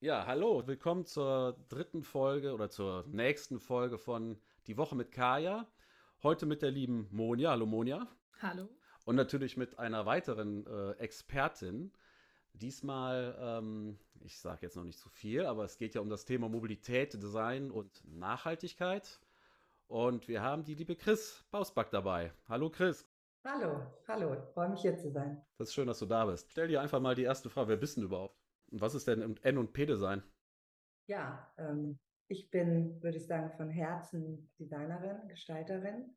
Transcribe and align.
Ja, 0.00 0.26
hallo, 0.26 0.66
willkommen 0.66 1.04
zur 1.04 1.62
dritten 1.68 2.02
Folge 2.02 2.54
oder 2.54 2.70
zur 2.70 3.04
nächsten 3.08 3.60
Folge 3.60 3.98
von 3.98 4.40
Die 4.66 4.78
Woche 4.78 4.96
mit 4.96 5.12
Kaya. 5.12 5.70
Heute 6.22 6.46
mit 6.46 6.62
der 6.62 6.70
lieben 6.70 7.06
Monja. 7.10 7.50
Hallo 7.50 7.66
Monja. 7.66 8.08
Hallo. 8.40 8.70
Und 9.04 9.16
natürlich 9.16 9.58
mit 9.58 9.78
einer 9.78 10.06
weiteren 10.06 10.66
äh, 10.66 10.92
Expertin. 10.92 11.92
Diesmal, 12.54 13.36
ähm, 13.38 13.98
ich 14.20 14.38
sage 14.38 14.62
jetzt 14.62 14.76
noch 14.76 14.84
nicht 14.84 14.98
zu 14.98 15.10
viel, 15.10 15.44
aber 15.44 15.64
es 15.64 15.76
geht 15.76 15.94
ja 15.94 16.00
um 16.00 16.08
das 16.08 16.24
Thema 16.24 16.48
Mobilität, 16.48 17.12
Design 17.12 17.70
und 17.70 18.02
Nachhaltigkeit. 18.06 19.20
Und 19.86 20.28
wir 20.28 20.40
haben 20.40 20.64
die 20.64 20.76
liebe 20.76 20.96
Chris 20.96 21.44
Bausback 21.50 21.90
dabei. 21.90 22.32
Hallo 22.48 22.70
Chris. 22.70 23.11
Hallo, 23.44 23.80
hallo, 24.06 24.40
freue 24.54 24.68
mich 24.68 24.82
hier 24.82 24.96
zu 24.96 25.10
sein. 25.10 25.44
Das 25.58 25.68
ist 25.68 25.74
schön, 25.74 25.88
dass 25.88 25.98
du 25.98 26.06
da 26.06 26.26
bist. 26.26 26.48
Stell 26.52 26.68
dir 26.68 26.80
einfach 26.80 27.00
mal 27.00 27.16
die 27.16 27.24
erste 27.24 27.50
Frage, 27.50 27.70
wer 27.70 27.76
bist 27.76 27.96
du 27.96 28.02
überhaupt? 28.02 28.38
Und 28.70 28.80
was 28.80 28.94
ist 28.94 29.08
denn 29.08 29.36
N 29.42 29.58
und 29.58 29.72
P 29.72 29.84
Design? 29.84 30.22
Ja, 31.08 31.52
ähm, 31.58 31.98
ich 32.28 32.50
bin, 32.50 33.02
würde 33.02 33.16
ich 33.18 33.26
sagen, 33.26 33.50
von 33.56 33.68
Herzen 33.68 34.48
Designerin, 34.60 35.26
Gestalterin. 35.26 36.16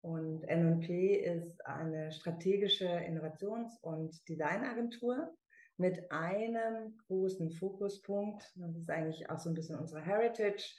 Und 0.00 0.44
N&P 0.44 1.16
ist 1.16 1.64
eine 1.66 2.10
strategische 2.10 2.86
Innovations- 2.86 3.78
und 3.82 4.26
Designagentur 4.26 5.36
mit 5.76 6.10
einem 6.10 6.96
großen 7.06 7.50
Fokuspunkt. 7.50 8.50
Das 8.56 8.76
ist 8.76 8.88
eigentlich 8.88 9.28
auch 9.28 9.38
so 9.38 9.50
ein 9.50 9.54
bisschen 9.54 9.78
unsere 9.78 10.00
Heritage. 10.00 10.74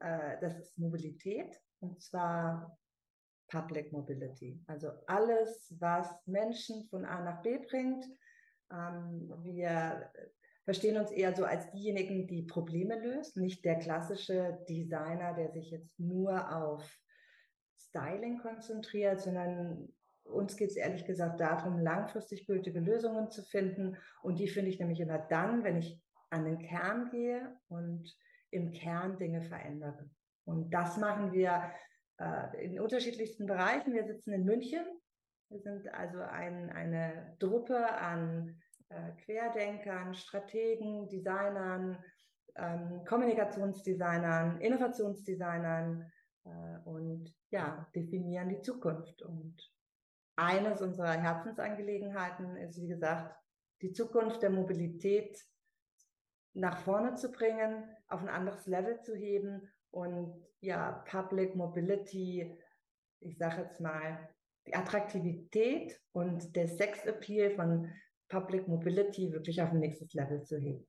Äh, 0.00 0.40
das 0.40 0.58
ist 0.58 0.78
Mobilität 0.78 1.60
und 1.78 2.02
zwar 2.02 2.79
Public 3.50 3.92
Mobility. 3.92 4.62
Also 4.66 4.90
alles, 5.06 5.74
was 5.78 6.08
Menschen 6.26 6.88
von 6.88 7.04
A 7.04 7.22
nach 7.22 7.42
B 7.42 7.58
bringt. 7.58 8.04
Ähm, 8.72 9.32
wir 9.42 10.10
verstehen 10.64 10.96
uns 10.96 11.10
eher 11.10 11.34
so 11.34 11.44
als 11.44 11.70
diejenigen, 11.72 12.26
die 12.26 12.42
Probleme 12.42 12.98
lösen, 12.98 13.42
nicht 13.42 13.64
der 13.64 13.78
klassische 13.78 14.58
Designer, 14.68 15.34
der 15.34 15.50
sich 15.50 15.70
jetzt 15.70 15.98
nur 15.98 16.54
auf 16.56 16.88
Styling 17.76 18.38
konzentriert, 18.38 19.20
sondern 19.20 19.92
uns 20.24 20.56
geht 20.56 20.70
es 20.70 20.76
ehrlich 20.76 21.04
gesagt 21.04 21.40
darum, 21.40 21.78
langfristig 21.78 22.46
gültige 22.46 22.78
Lösungen 22.78 23.30
zu 23.30 23.42
finden. 23.42 23.96
Und 24.22 24.38
die 24.38 24.48
finde 24.48 24.70
ich 24.70 24.78
nämlich 24.78 25.00
immer 25.00 25.18
dann, 25.18 25.64
wenn 25.64 25.76
ich 25.76 26.00
an 26.30 26.44
den 26.44 26.58
Kern 26.58 27.10
gehe 27.10 27.56
und 27.68 28.16
im 28.50 28.70
Kern 28.70 29.18
Dinge 29.18 29.42
verändere. 29.42 30.08
Und 30.44 30.70
das 30.70 30.96
machen 30.96 31.32
wir 31.32 31.72
äh, 32.20 32.64
in 32.64 32.78
unterschiedlichsten 32.78 33.46
Bereichen. 33.46 33.94
Wir 33.94 34.04
sitzen 34.04 34.32
in 34.32 34.44
München. 34.44 34.84
Wir 35.48 35.60
sind 35.60 35.92
also 35.92 36.20
ein, 36.20 36.70
eine 36.70 37.34
Truppe 37.40 37.92
an 37.94 38.60
äh, 38.90 39.12
Querdenkern, 39.24 40.14
Strategen, 40.14 41.08
Designern, 41.08 41.98
ähm, 42.56 43.04
Kommunikationsdesignern, 43.06 44.60
Innovationsdesignern 44.60 46.12
äh, 46.44 46.78
und 46.84 47.34
ja, 47.50 47.88
definieren 47.94 48.50
die 48.50 48.60
Zukunft. 48.60 49.22
Und 49.22 49.56
eines 50.36 50.82
unserer 50.82 51.12
Herzensangelegenheiten 51.12 52.56
ist, 52.56 52.80
wie 52.80 52.88
gesagt, 52.88 53.34
die 53.80 53.92
Zukunft 53.92 54.42
der 54.42 54.50
Mobilität 54.50 55.42
nach 56.52 56.78
vorne 56.78 57.14
zu 57.14 57.32
bringen, 57.32 57.84
auf 58.08 58.20
ein 58.20 58.28
anderes 58.28 58.66
Level 58.66 59.00
zu 59.00 59.14
heben 59.14 59.70
und 59.90 60.34
ja, 60.60 61.04
Public 61.08 61.54
Mobility, 61.54 62.56
ich 63.20 63.38
sage 63.38 63.62
jetzt 63.62 63.80
mal, 63.80 64.28
die 64.66 64.74
Attraktivität 64.74 66.00
und 66.12 66.54
der 66.54 66.68
Sex-Appeal 66.68 67.50
von 67.56 67.90
Public 68.28 68.68
Mobility 68.68 69.32
wirklich 69.32 69.60
auf 69.62 69.70
ein 69.70 69.80
nächstes 69.80 70.12
Level 70.14 70.42
zu 70.42 70.58
heben. 70.58 70.86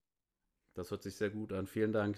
Das 0.76 0.92
hört 0.92 1.04
sich 1.04 1.16
sehr 1.16 1.30
gut 1.30 1.52
an. 1.52 1.68
Vielen 1.68 1.92
Dank 1.92 2.18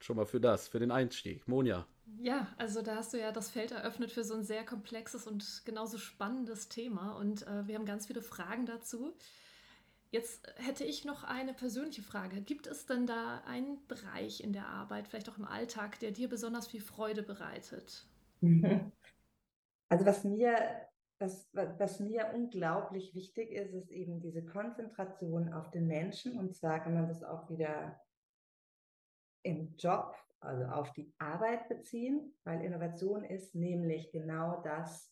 schon 0.00 0.16
mal 0.16 0.26
für 0.26 0.40
das, 0.40 0.68
für 0.68 0.80
den 0.80 0.90
Einstieg. 0.90 1.46
Monja. 1.46 1.86
Ja, 2.18 2.52
also 2.58 2.82
da 2.82 2.96
hast 2.96 3.14
du 3.14 3.18
ja 3.18 3.32
das 3.32 3.50
Feld 3.50 3.70
eröffnet 3.70 4.10
für 4.10 4.24
so 4.24 4.34
ein 4.34 4.42
sehr 4.42 4.64
komplexes 4.64 5.26
und 5.26 5.62
genauso 5.64 5.98
spannendes 5.98 6.68
Thema 6.68 7.16
und 7.16 7.46
äh, 7.46 7.66
wir 7.66 7.76
haben 7.76 7.86
ganz 7.86 8.06
viele 8.06 8.22
Fragen 8.22 8.66
dazu. 8.66 9.16
Jetzt 10.12 10.46
hätte 10.56 10.84
ich 10.84 11.06
noch 11.06 11.24
eine 11.24 11.54
persönliche 11.54 12.02
Frage. 12.02 12.42
Gibt 12.42 12.66
es 12.66 12.84
denn 12.84 13.06
da 13.06 13.38
einen 13.46 13.78
Bereich 13.88 14.44
in 14.44 14.52
der 14.52 14.66
Arbeit, 14.66 15.08
vielleicht 15.08 15.30
auch 15.30 15.38
im 15.38 15.46
Alltag, 15.46 15.98
der 16.00 16.10
dir 16.10 16.28
besonders 16.28 16.66
viel 16.66 16.82
Freude 16.82 17.22
bereitet? 17.22 18.06
Also 19.88 20.06
was 20.06 20.24
mir, 20.24 20.56
was, 21.18 21.48
was 21.52 22.00
mir 22.00 22.30
unglaublich 22.34 23.14
wichtig 23.14 23.50
ist, 23.52 23.72
ist 23.72 23.90
eben 23.90 24.20
diese 24.20 24.44
Konzentration 24.44 25.52
auf 25.52 25.70
den 25.70 25.86
Menschen. 25.86 26.38
Und 26.38 26.54
zwar 26.54 26.80
kann 26.80 26.94
man 26.94 27.08
das 27.08 27.22
auch 27.22 27.48
wieder 27.50 28.00
im 29.42 29.74
Job, 29.76 30.14
also 30.40 30.64
auf 30.64 30.92
die 30.92 31.12
Arbeit 31.18 31.68
beziehen, 31.68 32.34
weil 32.44 32.64
Innovation 32.64 33.24
ist 33.24 33.54
nämlich 33.54 34.10
genau 34.12 34.62
das, 34.62 35.11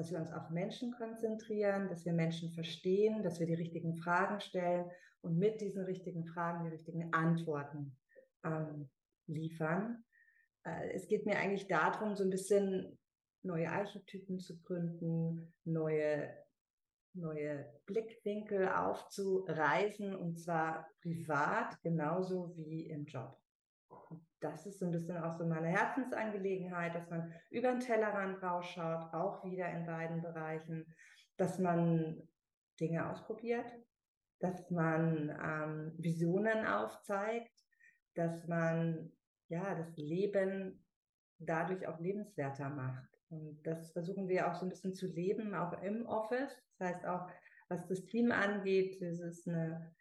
dass 0.00 0.12
wir 0.12 0.18
uns 0.18 0.32
auf 0.32 0.48
Menschen 0.48 0.92
konzentrieren, 0.92 1.90
dass 1.90 2.06
wir 2.06 2.14
Menschen 2.14 2.50
verstehen, 2.52 3.22
dass 3.22 3.38
wir 3.38 3.46
die 3.46 3.52
richtigen 3.52 3.96
Fragen 3.96 4.40
stellen 4.40 4.90
und 5.20 5.36
mit 5.36 5.60
diesen 5.60 5.84
richtigen 5.84 6.24
Fragen 6.24 6.64
die 6.64 6.70
richtigen 6.70 7.12
Antworten 7.12 7.98
ähm, 8.42 8.88
liefern. 9.26 10.02
Äh, 10.64 10.92
es 10.94 11.06
geht 11.06 11.26
mir 11.26 11.36
eigentlich 11.36 11.68
darum, 11.68 12.16
so 12.16 12.24
ein 12.24 12.30
bisschen 12.30 12.98
neue 13.42 13.70
Archetypen 13.70 14.40
zu 14.40 14.58
gründen, 14.62 15.52
neue, 15.64 16.34
neue 17.12 17.70
Blickwinkel 17.84 18.70
aufzureißen 18.70 20.14
und 20.16 20.40
zwar 20.40 20.88
privat 21.02 21.78
genauso 21.82 22.54
wie 22.56 22.86
im 22.86 23.04
Job 23.04 23.38
das 24.40 24.66
ist 24.66 24.78
so 24.78 24.86
ein 24.86 24.92
bisschen 24.92 25.18
auch 25.18 25.36
so 25.36 25.44
meine 25.44 25.68
Herzensangelegenheit, 25.68 26.94
dass 26.94 27.08
man 27.10 27.32
über 27.50 27.70
den 27.70 27.80
Tellerrand 27.80 28.42
rausschaut, 28.42 29.12
auch 29.12 29.44
wieder 29.44 29.70
in 29.70 29.86
beiden 29.86 30.22
Bereichen, 30.22 30.86
dass 31.36 31.58
man 31.58 32.22
Dinge 32.80 33.08
ausprobiert, 33.08 33.70
dass 34.38 34.70
man 34.70 35.28
ähm, 35.42 35.92
Visionen 35.98 36.66
aufzeigt, 36.66 37.52
dass 38.14 38.46
man 38.46 39.12
ja 39.48 39.74
das 39.74 39.96
Leben 39.96 40.84
dadurch 41.38 41.86
auch 41.86 41.98
lebenswerter 42.00 42.70
macht. 42.70 43.08
Und 43.28 43.62
das 43.62 43.92
versuchen 43.92 44.28
wir 44.28 44.50
auch 44.50 44.54
so 44.54 44.66
ein 44.66 44.70
bisschen 44.70 44.94
zu 44.94 45.06
leben, 45.06 45.54
auch 45.54 45.80
im 45.82 46.06
Office. 46.06 46.50
Das 46.78 46.88
heißt 46.88 47.06
auch, 47.06 47.30
was 47.68 47.86
das 47.86 48.04
Team 48.06 48.32
angeht, 48.32 49.00
es 49.00 49.20
ist 49.20 49.46
eine 49.46 49.94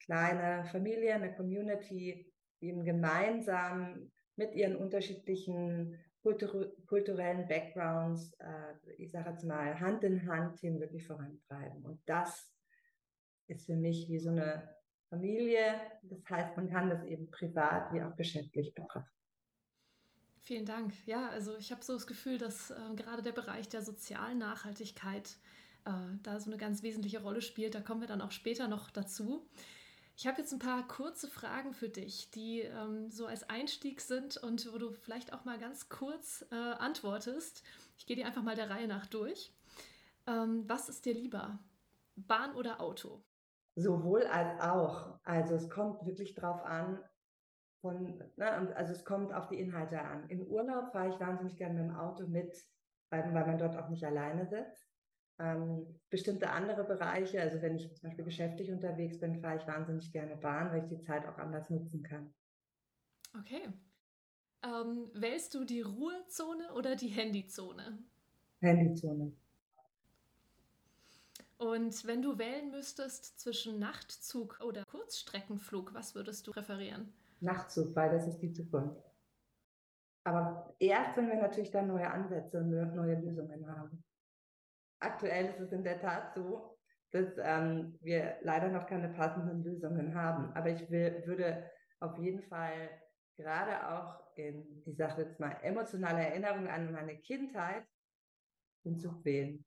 kleine 0.00 0.64
Familie, 0.66 1.14
eine 1.14 1.34
Community, 1.34 2.33
eben 2.64 2.84
gemeinsam 2.84 4.10
mit 4.36 4.54
ihren 4.54 4.76
unterschiedlichen 4.76 5.98
kultur 6.22 6.72
kulturellen 6.86 7.46
Backgrounds, 7.46 8.32
äh, 8.38 8.92
ich 8.96 9.10
sage 9.10 9.30
jetzt 9.30 9.44
mal, 9.44 9.78
Hand 9.78 10.02
in 10.04 10.26
Hand 10.26 10.58
Themen 10.58 10.80
wirklich 10.80 11.06
vorantreiben. 11.06 11.84
Und 11.84 12.00
das 12.06 12.50
ist 13.46 13.66
für 13.66 13.76
mich 13.76 14.08
wie 14.08 14.18
so 14.18 14.30
eine 14.30 14.74
Familie. 15.10 15.80
Das 16.02 16.18
heißt, 16.28 16.56
man 16.56 16.68
kann 16.68 16.88
das 16.88 17.04
eben 17.04 17.30
privat 17.30 17.92
wie 17.92 18.02
auch 18.02 18.16
geschäftlich 18.16 18.74
betrachten. 18.74 19.10
Vielen 20.40 20.66
Dank. 20.66 20.92
Ja, 21.06 21.28
also 21.28 21.56
ich 21.56 21.70
habe 21.72 21.82
so 21.82 21.94
das 21.94 22.06
Gefühl, 22.06 22.38
dass 22.38 22.70
äh, 22.70 22.74
gerade 22.96 23.22
der 23.22 23.32
Bereich 23.32 23.68
der 23.68 23.82
sozialen 23.82 24.38
Nachhaltigkeit 24.38 25.36
äh, 25.84 25.90
da 26.22 26.40
so 26.40 26.50
eine 26.50 26.58
ganz 26.58 26.82
wesentliche 26.82 27.22
Rolle 27.22 27.40
spielt. 27.40 27.74
Da 27.74 27.80
kommen 27.80 28.00
wir 28.00 28.08
dann 28.08 28.20
auch 28.20 28.32
später 28.32 28.68
noch 28.68 28.90
dazu. 28.90 29.46
Ich 30.16 30.28
habe 30.28 30.40
jetzt 30.40 30.52
ein 30.52 30.60
paar 30.60 30.86
kurze 30.86 31.28
Fragen 31.28 31.74
für 31.74 31.88
dich, 31.88 32.30
die 32.30 32.60
ähm, 32.60 33.10
so 33.10 33.26
als 33.26 33.48
Einstieg 33.50 34.00
sind 34.00 34.36
und 34.36 34.72
wo 34.72 34.78
du 34.78 34.92
vielleicht 34.92 35.32
auch 35.32 35.44
mal 35.44 35.58
ganz 35.58 35.88
kurz 35.88 36.46
äh, 36.52 36.54
antwortest. 36.54 37.64
Ich 37.98 38.06
gehe 38.06 38.16
dir 38.16 38.26
einfach 38.26 38.42
mal 38.42 38.54
der 38.54 38.70
Reihe 38.70 38.86
nach 38.86 39.06
durch. 39.06 39.52
Ähm, 40.28 40.64
was 40.68 40.88
ist 40.88 41.04
dir 41.04 41.14
lieber? 41.14 41.58
Bahn 42.14 42.54
oder 42.54 42.80
Auto? 42.80 43.24
Sowohl 43.74 44.22
als 44.26 44.60
auch. 44.60 45.18
Also 45.24 45.56
es 45.56 45.68
kommt 45.68 46.06
wirklich 46.06 46.34
drauf 46.34 46.62
an, 46.64 47.00
von, 47.80 48.22
ne, 48.36 48.74
also 48.76 48.92
es 48.92 49.04
kommt 49.04 49.34
auf 49.34 49.48
die 49.48 49.58
Inhalte 49.58 50.00
an. 50.00 50.28
Im 50.28 50.46
Urlaub 50.46 50.92
fahre 50.92 51.08
ich 51.08 51.18
wahnsinnig 51.18 51.56
gerne 51.56 51.74
mit 51.74 51.90
dem 51.90 51.96
Auto 51.96 52.26
mit, 52.28 52.56
weil, 53.10 53.34
weil 53.34 53.46
man 53.46 53.58
dort 53.58 53.76
auch 53.76 53.88
nicht 53.88 54.04
alleine 54.04 54.46
sitzt. 54.46 54.83
Ähm, 55.40 55.98
bestimmte 56.10 56.50
andere 56.50 56.84
Bereiche, 56.84 57.40
also 57.40 57.60
wenn 57.60 57.74
ich 57.74 57.92
zum 57.96 58.08
Beispiel 58.08 58.24
geschäftlich 58.24 58.70
unterwegs 58.70 59.18
bin, 59.18 59.40
fahre 59.40 59.56
ich 59.56 59.66
wahnsinnig 59.66 60.12
gerne 60.12 60.36
Bahn, 60.36 60.70
weil 60.70 60.84
ich 60.84 60.88
die 60.88 61.00
Zeit 61.00 61.26
auch 61.26 61.38
anders 61.38 61.70
nutzen 61.70 62.04
kann. 62.04 62.32
Okay. 63.40 63.68
Ähm, 64.62 65.10
wählst 65.12 65.54
du 65.54 65.64
die 65.64 65.80
Ruhezone 65.80 66.72
oder 66.74 66.94
die 66.94 67.08
Handyzone? 67.08 67.98
Handyzone. 68.60 69.32
Und 71.58 72.06
wenn 72.06 72.22
du 72.22 72.38
wählen 72.38 72.70
müsstest 72.70 73.40
zwischen 73.40 73.80
Nachtzug 73.80 74.60
oder 74.62 74.84
Kurzstreckenflug, 74.84 75.94
was 75.94 76.14
würdest 76.14 76.46
du 76.46 76.52
präferieren? 76.52 77.12
Nachtzug, 77.40 77.94
weil 77.96 78.10
das 78.10 78.28
ist 78.28 78.38
die 78.38 78.52
Zukunft. 78.52 79.02
Aber 80.22 80.74
erst, 80.78 81.16
wenn 81.16 81.28
wir 81.28 81.36
natürlich 81.36 81.72
dann 81.72 81.88
neue 81.88 82.08
Ansätze 82.08 82.58
und 82.58 82.70
neue 82.70 83.16
Lösungen 83.20 83.66
haben 83.66 84.02
aktuell 85.04 85.46
ist 85.46 85.60
es 85.60 85.72
in 85.72 85.84
der 85.84 86.00
Tat 86.00 86.34
so, 86.34 86.76
dass 87.10 87.26
ähm, 87.38 87.96
wir 88.00 88.36
leider 88.42 88.68
noch 88.68 88.86
keine 88.86 89.08
passenden 89.08 89.62
Lösungen 89.62 90.14
haben. 90.14 90.52
Aber 90.54 90.70
ich 90.70 90.90
will, 90.90 91.22
würde 91.26 91.70
auf 92.00 92.18
jeden 92.18 92.42
Fall 92.42 92.90
gerade 93.36 93.88
auch 93.88 94.36
in, 94.36 94.82
ich 94.84 94.96
sage 94.96 95.22
jetzt 95.22 95.38
mal, 95.38 95.52
emotionale 95.62 96.26
Erinnerung 96.26 96.66
an 96.66 96.92
meine 96.92 97.18
Kindheit 97.18 97.86
den 98.84 98.98
Zug 98.98 99.24
wählen. 99.24 99.64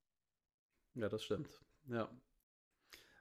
Ja, 0.94 1.10
das 1.10 1.24
stimmt. 1.24 1.50
Ja. 1.86 2.10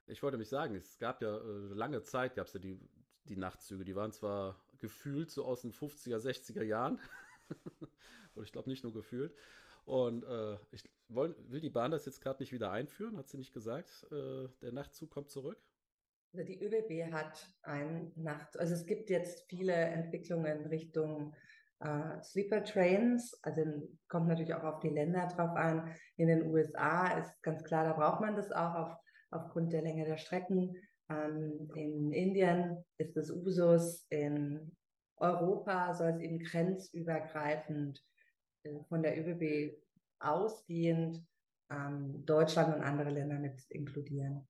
Ich 0.06 0.22
wollte 0.22 0.38
mich 0.38 0.48
sagen, 0.48 0.74
es 0.74 0.98
gab 0.98 1.22
ja 1.22 1.36
äh, 1.36 1.74
lange 1.74 2.02
Zeit, 2.02 2.36
gab 2.36 2.46
es 2.46 2.52
ja 2.52 2.60
die, 2.60 2.80
die 3.24 3.36
Nachtzüge, 3.36 3.84
die 3.84 3.96
waren 3.96 4.12
zwar 4.12 4.60
gefühlt 4.78 5.30
so 5.30 5.44
aus 5.44 5.62
den 5.62 5.72
50er, 5.72 6.18
60er 6.18 6.62
Jahren, 6.62 7.00
oder 8.34 8.44
ich 8.44 8.52
glaube 8.52 8.70
nicht 8.70 8.84
nur 8.84 8.92
gefühlt, 8.92 9.36
und 9.86 10.24
äh, 10.24 10.58
ich 10.72 10.84
will, 11.08 11.34
will 11.48 11.60
die 11.60 11.70
Bahn 11.70 11.92
das 11.92 12.06
jetzt 12.06 12.20
gerade 12.20 12.42
nicht 12.42 12.52
wieder 12.52 12.72
einführen, 12.72 13.16
hat 13.16 13.28
sie 13.28 13.38
nicht 13.38 13.52
gesagt. 13.52 14.06
Äh, 14.10 14.48
der 14.60 14.72
Nachtzug 14.72 15.10
kommt 15.10 15.30
zurück. 15.30 15.58
Also 16.32 16.44
die 16.44 16.62
ÖBB 16.62 17.12
hat 17.12 17.48
einen 17.62 18.12
Nacht, 18.16 18.58
also 18.58 18.74
es 18.74 18.84
gibt 18.84 19.08
jetzt 19.10 19.48
viele 19.48 19.72
Entwicklungen 19.72 20.66
Richtung 20.66 21.34
äh, 21.80 22.20
Sleeper 22.22 22.64
Trains, 22.64 23.38
also 23.42 23.62
kommt 24.08 24.28
natürlich 24.28 24.54
auch 24.54 24.64
auf 24.64 24.80
die 24.80 24.88
Länder 24.88 25.28
drauf 25.28 25.56
an. 25.56 25.94
In 26.16 26.28
den 26.28 26.50
USA 26.50 27.18
ist 27.18 27.42
ganz 27.42 27.62
klar, 27.64 27.84
da 27.84 27.92
braucht 27.92 28.20
man 28.20 28.34
das 28.34 28.50
auch 28.50 28.74
auf, 28.74 28.96
aufgrund 29.30 29.72
der 29.72 29.82
Länge 29.82 30.04
der 30.04 30.18
Strecken. 30.18 30.76
Ähm, 31.08 31.70
in 31.74 32.12
Indien 32.12 32.84
ist 32.98 33.16
es 33.16 33.30
Usus, 33.30 34.04
in 34.10 34.76
Europa 35.18 35.94
soll 35.94 36.10
es 36.10 36.20
eben 36.20 36.40
grenzübergreifend 36.40 38.02
von 38.88 39.02
der 39.02 39.18
ÖBB 39.18 39.76
ausgehend 40.18 41.24
ähm, 41.70 42.24
Deutschland 42.24 42.74
und 42.74 42.82
andere 42.82 43.10
Länder 43.10 43.38
mit 43.38 43.64
inkludieren. 43.70 44.46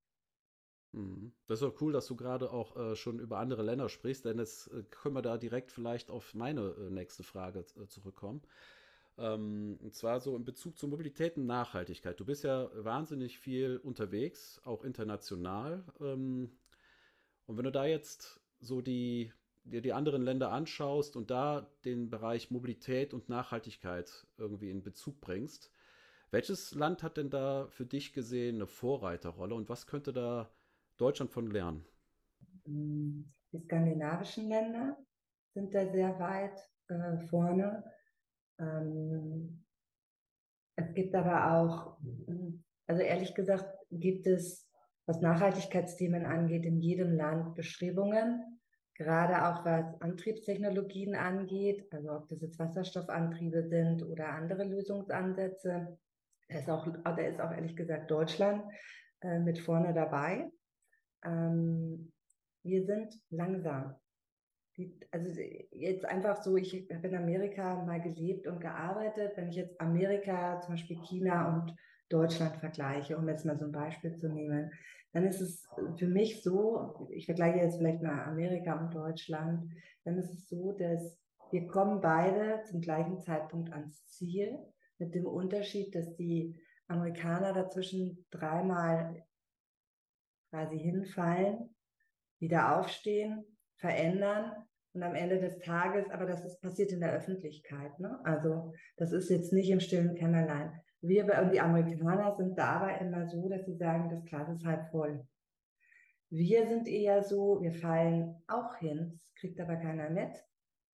Mhm. 0.92 1.32
Das 1.46 1.60
ist 1.60 1.68
auch 1.68 1.80
cool, 1.80 1.92
dass 1.92 2.06
du 2.06 2.16
gerade 2.16 2.50
auch 2.50 2.76
äh, 2.76 2.96
schon 2.96 3.18
über 3.18 3.38
andere 3.38 3.62
Länder 3.62 3.88
sprichst, 3.88 4.24
denn 4.24 4.38
jetzt 4.38 4.68
äh, 4.72 4.82
können 4.90 5.14
wir 5.14 5.22
da 5.22 5.36
direkt 5.36 5.70
vielleicht 5.70 6.10
auf 6.10 6.34
meine 6.34 6.74
äh, 6.78 6.90
nächste 6.90 7.22
Frage 7.22 7.60
äh, 7.60 7.86
zurückkommen. 7.86 8.42
Ähm, 9.18 9.78
und 9.82 9.94
zwar 9.94 10.20
so 10.20 10.36
in 10.36 10.44
Bezug 10.44 10.78
zur 10.78 10.88
Mobilität 10.88 11.36
und 11.36 11.46
Nachhaltigkeit. 11.46 12.18
Du 12.20 12.24
bist 12.24 12.44
ja 12.44 12.70
wahnsinnig 12.74 13.38
viel 13.38 13.78
unterwegs, 13.78 14.60
auch 14.64 14.84
international. 14.84 15.84
Ähm, 16.00 16.50
und 17.46 17.56
wenn 17.56 17.64
du 17.64 17.72
da 17.72 17.86
jetzt 17.86 18.40
so 18.60 18.80
die 18.80 19.32
dir 19.70 19.82
die 19.82 19.92
anderen 19.92 20.22
Länder 20.22 20.52
anschaust 20.52 21.16
und 21.16 21.30
da 21.30 21.70
den 21.84 22.10
Bereich 22.10 22.50
Mobilität 22.50 23.12
und 23.12 23.28
Nachhaltigkeit 23.28 24.26
irgendwie 24.38 24.70
in 24.70 24.82
Bezug 24.82 25.20
bringst, 25.20 25.70
welches 26.30 26.74
Land 26.74 27.02
hat 27.02 27.16
denn 27.16 27.30
da 27.30 27.66
für 27.68 27.86
dich 27.86 28.12
gesehen 28.12 28.56
eine 28.56 28.66
Vorreiterrolle 28.66 29.54
und 29.54 29.68
was 29.68 29.86
könnte 29.86 30.12
da 30.12 30.50
Deutschland 30.96 31.30
von 31.30 31.50
lernen? 31.50 31.84
Die 32.66 33.58
skandinavischen 33.58 34.48
Länder 34.48 34.96
sind 35.54 35.74
da 35.74 35.90
sehr 35.90 36.18
weit 36.18 36.60
äh, 36.88 37.18
vorne. 37.26 37.84
Ähm, 38.58 39.64
es 40.76 40.92
gibt 40.94 41.14
aber 41.14 41.54
auch, 41.54 41.98
also 42.86 43.02
ehrlich 43.02 43.34
gesagt, 43.34 43.66
gibt 43.90 44.26
es, 44.26 44.68
was 45.06 45.20
Nachhaltigkeitsthemen 45.20 46.26
angeht, 46.26 46.64
in 46.64 46.80
jedem 46.80 47.12
Land 47.12 47.54
Bestrebungen 47.54 48.55
gerade 48.96 49.46
auch 49.46 49.64
was 49.64 50.00
Antriebstechnologien 50.00 51.14
angeht, 51.14 51.86
also 51.92 52.12
ob 52.12 52.28
das 52.28 52.40
jetzt 52.40 52.58
Wasserstoffantriebe 52.58 53.68
sind 53.68 54.02
oder 54.02 54.30
andere 54.30 54.64
Lösungsansätze. 54.64 55.98
Da 56.48 56.58
ist 56.58 56.70
auch, 56.70 56.86
da 57.04 57.16
ist 57.16 57.40
auch 57.40 57.52
ehrlich 57.52 57.76
gesagt 57.76 58.10
Deutschland 58.10 58.64
äh, 59.20 59.38
mit 59.38 59.58
vorne 59.58 59.92
dabei. 59.92 60.50
Ähm, 61.24 62.12
wir 62.62 62.84
sind 62.84 63.20
langsam. 63.30 63.94
Die, 64.76 64.98
also 65.10 65.28
jetzt 65.70 66.04
einfach 66.04 66.42
so, 66.42 66.56
ich 66.56 66.88
habe 66.92 67.08
in 67.08 67.16
Amerika 67.16 67.82
mal 67.84 68.00
gelebt 68.00 68.46
und 68.46 68.60
gearbeitet. 68.60 69.32
Wenn 69.36 69.48
ich 69.48 69.56
jetzt 69.56 69.80
Amerika, 69.80 70.60
zum 70.60 70.74
Beispiel 70.74 70.98
China 71.02 71.54
und 71.54 71.74
Deutschland 72.08 72.56
vergleiche, 72.56 73.16
um 73.16 73.28
jetzt 73.28 73.44
mal 73.44 73.58
so 73.58 73.64
ein 73.64 73.72
Beispiel 73.72 74.16
zu 74.16 74.28
nehmen, 74.28 74.70
dann 75.16 75.24
ist 75.24 75.40
es 75.40 75.66
für 75.96 76.08
mich 76.08 76.42
so, 76.42 77.08
ich 77.08 77.24
vergleiche 77.24 77.60
jetzt 77.60 77.78
vielleicht 77.78 78.02
mal 78.02 78.24
Amerika 78.24 78.78
und 78.78 78.94
Deutschland, 78.94 79.72
dann 80.04 80.18
ist 80.18 80.30
es 80.30 80.46
so, 80.46 80.72
dass 80.72 81.18
wir 81.50 81.66
kommen 81.66 82.02
beide 82.02 82.62
zum 82.64 82.82
gleichen 82.82 83.18
Zeitpunkt 83.20 83.72
ans 83.72 84.06
Ziel, 84.08 84.58
mit 84.98 85.14
dem 85.14 85.24
Unterschied, 85.24 85.94
dass 85.94 86.14
die 86.16 86.60
Amerikaner 86.86 87.54
dazwischen 87.54 88.26
dreimal 88.30 89.24
quasi 90.50 90.78
hinfallen, 90.78 91.74
wieder 92.38 92.78
aufstehen, 92.78 93.42
verändern 93.76 94.52
und 94.92 95.02
am 95.02 95.14
Ende 95.14 95.38
des 95.38 95.60
Tages, 95.60 96.10
aber 96.10 96.26
das 96.26 96.44
ist 96.44 96.60
passiert 96.60 96.92
in 96.92 97.00
der 97.00 97.14
Öffentlichkeit. 97.14 97.98
Ne? 98.00 98.20
Also 98.24 98.74
das 98.98 99.12
ist 99.12 99.30
jetzt 99.30 99.54
nicht 99.54 99.70
im 99.70 99.80
stillen 99.80 100.14
Kämmerlein. 100.14 100.78
Wir 101.06 101.24
und 101.42 101.52
die 101.52 101.60
Amerikaner 101.60 102.34
sind 102.36 102.58
dabei 102.58 102.98
immer 102.98 103.26
so, 103.26 103.48
dass 103.48 103.64
sie 103.64 103.76
sagen, 103.76 104.10
das 104.10 104.24
Glas 104.24 104.48
ist 104.48 104.64
halb 104.64 104.90
voll. 104.90 105.26
Wir 106.30 106.66
sind 106.66 106.88
eher 106.88 107.22
so, 107.22 107.60
wir 107.62 107.72
fallen 107.72 108.34
auch 108.48 108.74
hin, 108.76 109.12
das 109.12 109.34
kriegt 109.34 109.60
aber 109.60 109.76
keiner 109.76 110.10
mit. 110.10 110.32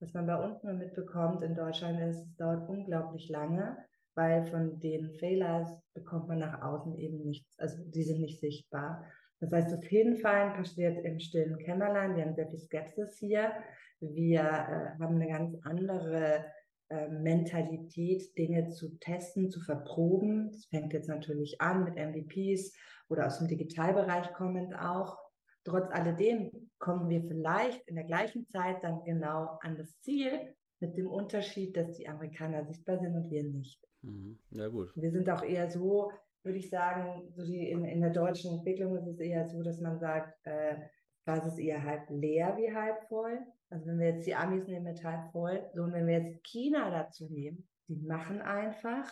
Was 0.00 0.12
man 0.12 0.26
bei 0.26 0.37
uns 0.37 0.62
nur 0.62 0.75
mitbekommt 0.75 1.43
in 1.43 1.55
Deutschland 1.55 2.00
ist, 2.00 2.19
es 2.19 2.37
dauert 2.37 2.69
unglaublich 2.69 3.29
lange, 3.29 3.79
weil 4.14 4.44
von 4.47 4.79
den 4.81 5.11
Failers 5.12 5.81
bekommt 5.94 6.29
man 6.29 6.41
nach 6.41 6.61
außen 6.61 6.99
eben 6.99 7.23
nichts, 7.25 7.59
also 7.59 7.82
die 7.85 8.03
sind 8.03 8.20
nicht 8.20 8.41
sichtbar. 8.41 9.05
Das 9.41 9.53
heißt, 9.53 9.73
das 9.73 9.85
Hinfallen 9.85 10.53
passiert 10.53 11.05
im 11.05 11.19
stillen 11.19 11.59
Kämmerlein. 11.59 12.14
Wir 12.14 12.25
haben 12.25 12.35
sehr 12.35 12.47
viel 12.47 12.61
Skepsis 12.61 13.19
hier. 13.19 13.53
Wir 14.00 14.41
äh, 14.41 15.03
haben 15.03 15.17
eine 15.17 15.29
ganz 15.29 15.56
andere 15.64 16.44
ähm, 16.92 17.22
Mentalität, 17.22 18.36
Dinge 18.36 18.68
zu 18.68 18.98
testen, 18.98 19.50
zu 19.50 19.60
verproben. 19.60 20.50
Das 20.52 20.66
fängt 20.66 20.92
jetzt 20.92 21.08
natürlich 21.08 21.60
an 21.60 21.84
mit 21.84 21.96
MVPs 21.96 22.76
oder 23.08 23.26
aus 23.26 23.38
dem 23.38 23.48
Digitalbereich 23.48 24.32
kommend 24.34 24.74
auch. 24.78 25.18
Trotz 25.64 25.90
alledem 25.90 26.70
kommen 26.78 27.08
wir 27.08 27.22
vielleicht 27.22 27.88
in 27.88 27.94
der 27.94 28.04
gleichen 28.04 28.46
Zeit 28.48 28.82
dann 28.82 29.04
genau 29.04 29.58
an 29.62 29.76
das 29.78 29.98
Ziel, 30.00 30.54
mit 30.80 30.98
dem 30.98 31.06
Unterschied, 31.06 31.76
dass 31.76 31.96
die 31.96 32.08
Amerikaner 32.08 32.66
sichtbar 32.66 32.98
sind 32.98 33.14
und 33.14 33.30
wir 33.30 33.44
nicht. 33.44 33.80
Mhm. 34.02 34.38
Ja, 34.50 34.68
gut. 34.68 34.92
Wir 34.96 35.12
sind 35.12 35.30
auch 35.30 35.42
eher 35.42 35.70
so, 35.70 36.10
würde 36.42 36.58
ich 36.58 36.68
sagen, 36.68 37.32
so 37.34 37.44
die 37.44 37.70
in, 37.70 37.84
in 37.84 38.00
der 38.00 38.10
deutschen 38.10 38.52
Entwicklung 38.52 38.96
ist 38.96 39.06
es 39.06 39.20
eher 39.20 39.46
so, 39.46 39.62
dass 39.62 39.80
man 39.80 39.98
sagt, 39.98 40.34
äh, 40.44 40.76
das 41.25 41.46
ist 41.46 41.58
eher 41.58 41.84
halb 41.84 42.11
leer 42.11 42.56
wie 42.58 42.75
halb 42.75 43.04
voll. 43.04 43.38
Also 43.73 43.87
wenn 43.87 43.99
wir 43.99 44.09
jetzt 44.11 44.26
die 44.26 44.35
Amis 44.35 44.67
nehmen 44.67 44.85
mit 44.85 45.02
halb 45.02 45.33
voll, 45.33 45.67
so 45.75 45.83
und 45.83 45.95
wenn 45.95 46.07
wir 46.07 46.21
jetzt 46.21 46.45
China 46.45 46.91
dazu 46.91 47.26
nehmen, 47.31 47.67
die 47.88 47.97
machen 47.97 48.43
einfach, 48.43 49.11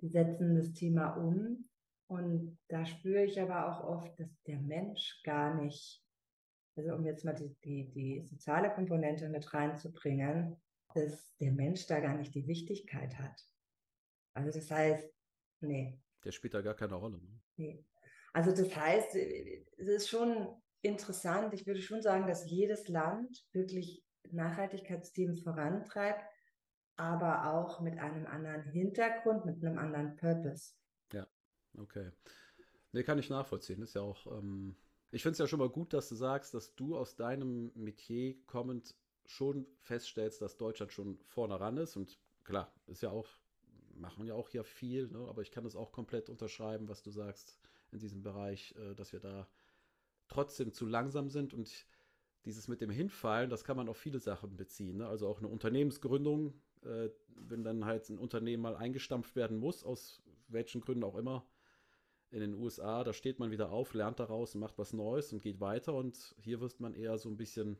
die 0.00 0.08
setzen 0.08 0.56
das 0.56 0.72
Thema 0.72 1.14
um. 1.14 1.68
Und 2.08 2.58
da 2.68 2.84
spüre 2.84 3.22
ich 3.22 3.40
aber 3.40 3.68
auch 3.68 3.84
oft, 3.84 4.18
dass 4.18 4.42
der 4.42 4.58
Mensch 4.58 5.22
gar 5.22 5.54
nicht, 5.54 6.04
also 6.76 6.94
um 6.94 7.06
jetzt 7.06 7.24
mal 7.24 7.32
die, 7.32 7.56
die, 7.64 7.92
die 7.92 8.26
soziale 8.26 8.74
Komponente 8.74 9.28
mit 9.28 9.54
reinzubringen, 9.54 10.60
dass 10.94 11.36
der 11.36 11.52
Mensch 11.52 11.86
da 11.86 12.00
gar 12.00 12.16
nicht 12.16 12.34
die 12.34 12.48
Wichtigkeit 12.48 13.16
hat. 13.20 13.40
Also 14.34 14.50
das 14.50 14.68
heißt, 14.68 15.14
nee. 15.60 15.96
Der 16.24 16.32
spielt 16.32 16.54
da 16.54 16.60
gar 16.60 16.74
keine 16.74 16.96
Rolle. 16.96 17.18
Ne? 17.18 17.40
Nee. 17.56 17.84
Also 18.32 18.50
das 18.50 18.74
heißt, 18.74 19.14
es 19.14 19.88
ist 19.88 20.08
schon 20.08 20.60
interessant. 20.82 21.54
Ich 21.54 21.66
würde 21.66 21.80
schon 21.80 22.02
sagen, 22.02 22.26
dass 22.26 22.50
jedes 22.50 22.88
Land 22.88 23.44
wirklich 23.52 24.04
Nachhaltigkeitsthemen 24.30 25.36
vorantreibt, 25.36 26.24
aber 26.96 27.52
auch 27.52 27.80
mit 27.80 27.98
einem 27.98 28.26
anderen 28.26 28.64
Hintergrund, 28.64 29.46
mit 29.46 29.64
einem 29.64 29.78
anderen 29.78 30.16
Purpose. 30.16 30.74
Ja, 31.12 31.26
okay. 31.78 32.10
Nee, 32.92 33.04
kann 33.04 33.18
ich 33.18 33.30
nachvollziehen. 33.30 33.82
ist 33.82 33.94
ja 33.94 34.02
auch, 34.02 34.26
ähm, 34.26 34.76
ich 35.10 35.22
finde 35.22 35.32
es 35.32 35.38
ja 35.38 35.46
schon 35.46 35.58
mal 35.58 35.70
gut, 35.70 35.92
dass 35.92 36.08
du 36.08 36.14
sagst, 36.14 36.54
dass 36.54 36.74
du 36.74 36.96
aus 36.96 37.16
deinem 37.16 37.72
Metier 37.74 38.36
kommend 38.46 38.94
schon 39.24 39.66
feststellst, 39.80 40.42
dass 40.42 40.58
Deutschland 40.58 40.92
schon 40.92 41.18
vorne 41.26 41.58
ran 41.58 41.78
ist. 41.78 41.96
Und 41.96 42.18
klar, 42.44 42.74
ist 42.86 43.02
ja 43.02 43.10
auch, 43.10 43.28
machen 43.94 44.26
ja 44.26 44.34
auch 44.34 44.50
hier 44.50 44.64
viel, 44.64 45.08
ne? 45.08 45.26
aber 45.28 45.42
ich 45.42 45.50
kann 45.50 45.64
das 45.64 45.76
auch 45.76 45.92
komplett 45.92 46.28
unterschreiben, 46.28 46.88
was 46.88 47.02
du 47.02 47.10
sagst 47.10 47.58
in 47.92 47.98
diesem 47.98 48.22
Bereich, 48.22 48.74
äh, 48.76 48.94
dass 48.94 49.12
wir 49.12 49.20
da 49.20 49.48
trotzdem 50.32 50.72
zu 50.72 50.86
langsam 50.86 51.28
sind 51.28 51.54
und 51.54 51.86
dieses 52.44 52.66
mit 52.66 52.80
dem 52.80 52.90
Hinfallen, 52.90 53.50
das 53.50 53.64
kann 53.64 53.76
man 53.76 53.88
auf 53.88 53.96
viele 53.96 54.18
Sachen 54.18 54.56
beziehen. 54.56 54.98
Ne? 54.98 55.06
Also 55.06 55.28
auch 55.28 55.38
eine 55.38 55.48
Unternehmensgründung, 55.48 56.54
äh, 56.82 57.08
wenn 57.36 57.62
dann 57.62 57.84
halt 57.84 58.08
ein 58.08 58.18
Unternehmen 58.18 58.62
mal 58.62 58.76
eingestampft 58.76 59.36
werden 59.36 59.58
muss, 59.58 59.84
aus 59.84 60.22
welchen 60.48 60.80
Gründen 60.80 61.04
auch 61.04 61.16
immer, 61.16 61.46
in 62.30 62.40
den 62.40 62.54
USA, 62.54 63.04
da 63.04 63.12
steht 63.12 63.38
man 63.38 63.50
wieder 63.50 63.70
auf, 63.70 63.92
lernt 63.92 64.18
daraus 64.18 64.54
und 64.54 64.62
macht 64.62 64.78
was 64.78 64.94
Neues 64.94 65.32
und 65.32 65.42
geht 65.42 65.60
weiter. 65.60 65.92
Und 65.92 66.34
hier 66.38 66.60
wird 66.60 66.80
man 66.80 66.94
eher 66.94 67.18
so 67.18 67.28
ein 67.28 67.36
bisschen, 67.36 67.78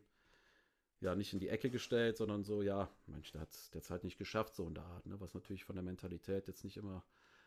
ja, 1.01 1.15
nicht 1.15 1.33
in 1.33 1.41
die 1.41 1.49
Ecke 1.49 1.71
gestellt, 1.71 2.19
sondern 2.19 2.45
so, 2.45 2.61
ja, 2.61 2.91
Mensch, 3.07 3.33
der 3.33 3.41
hat 3.41 3.51
es 3.51 3.91
halt 3.91 4.05
nicht 4.05 4.19
geschafft, 4.19 4.55
so 4.55 4.67
in 4.69 4.75
der 4.75 4.85
Art, 4.85 5.07
ne? 5.07 5.19
was 5.21 5.33
natürlich 5.33 5.65
von 5.65 5.75
der 5.75 5.83
Mentalität 5.83 6.49
jetzt 6.49 6.65
nicht 6.65 6.77
immer 6.77 7.03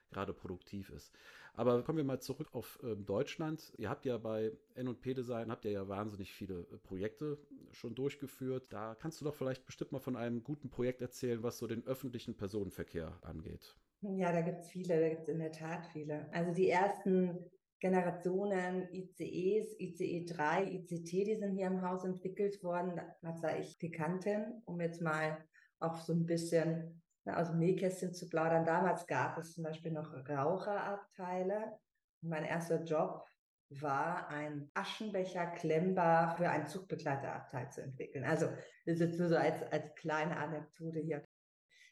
gerade 0.09 0.33
produktiv 0.33 0.89
ist. 0.89 1.11
Aber 1.53 1.83
kommen 1.83 1.97
wir 1.97 2.03
mal 2.03 2.19
zurück 2.19 2.49
auf 2.53 2.79
ähm, 2.83 3.05
Deutschland. 3.05 3.73
Ihr 3.77 3.89
habt 3.89 4.05
ja 4.05 4.17
bei 4.17 4.51
N&P 4.75 5.13
Design, 5.13 5.49
habt 5.49 5.65
ihr 5.65 5.71
ja 5.71 5.87
wahnsinnig 5.87 6.33
viele 6.33 6.61
äh, 6.71 6.77
Projekte 6.77 7.37
schon 7.71 7.95
durchgeführt. 7.95 8.67
Da 8.71 8.95
kannst 8.95 9.21
du 9.21 9.25
doch 9.25 9.35
vielleicht 9.35 9.65
bestimmt 9.65 9.91
mal 9.91 9.99
von 9.99 10.15
einem 10.15 10.43
guten 10.43 10.69
Projekt 10.69 11.01
erzählen, 11.01 11.43
was 11.43 11.57
so 11.57 11.67
den 11.67 11.85
öffentlichen 11.85 12.35
Personenverkehr 12.35 13.17
angeht. 13.21 13.75
Ja, 14.01 14.31
da 14.31 14.41
gibt 14.41 14.59
es 14.59 14.69
viele, 14.69 14.99
da 14.99 15.09
gibt 15.09 15.23
es 15.23 15.29
in 15.29 15.39
der 15.39 15.51
Tat 15.51 15.85
viele. 15.87 16.31
Also 16.33 16.53
die 16.53 16.69
ersten 16.69 17.49
Generationen 17.79 18.87
ICEs, 18.91 19.79
ICE 19.79 20.25
3, 20.25 20.63
ICT, 20.63 21.11
die 21.11 21.35
sind 21.35 21.53
hier 21.53 21.67
im 21.67 21.81
Haus 21.81 22.03
entwickelt 22.03 22.63
worden. 22.63 22.99
Da 23.21 23.41
war 23.41 23.59
ich 23.59 23.77
Pikantin, 23.79 24.61
um 24.65 24.79
jetzt 24.81 25.01
mal 25.01 25.37
auch 25.79 25.97
so 25.97 26.13
ein 26.13 26.25
bisschen 26.25 27.01
aus 27.25 27.49
dem 27.49 27.59
Nähkästchen 27.59 28.13
zu 28.13 28.29
plaudern. 28.29 28.65
Damals 28.65 29.07
gab 29.07 29.37
es 29.37 29.53
zum 29.53 29.63
Beispiel 29.63 29.91
noch 29.91 30.13
Raucherabteile. 30.27 31.77
Mein 32.21 32.43
erster 32.43 32.83
Job 32.83 33.25
war, 33.69 34.29
ein 34.29 34.69
Aschenbecher 34.73 35.47
klemmbar 35.47 36.35
für 36.37 36.49
einen 36.49 36.67
Zugbegleiterabteil 36.67 37.71
zu 37.71 37.81
entwickeln. 37.81 38.23
Also 38.23 38.45
das 38.85 38.95
ist 38.95 38.99
jetzt 38.99 39.19
nur 39.19 39.29
so 39.29 39.37
als, 39.37 39.63
als 39.71 39.93
kleine 39.95 40.37
Anekdote 40.37 40.99
hier. 40.99 41.23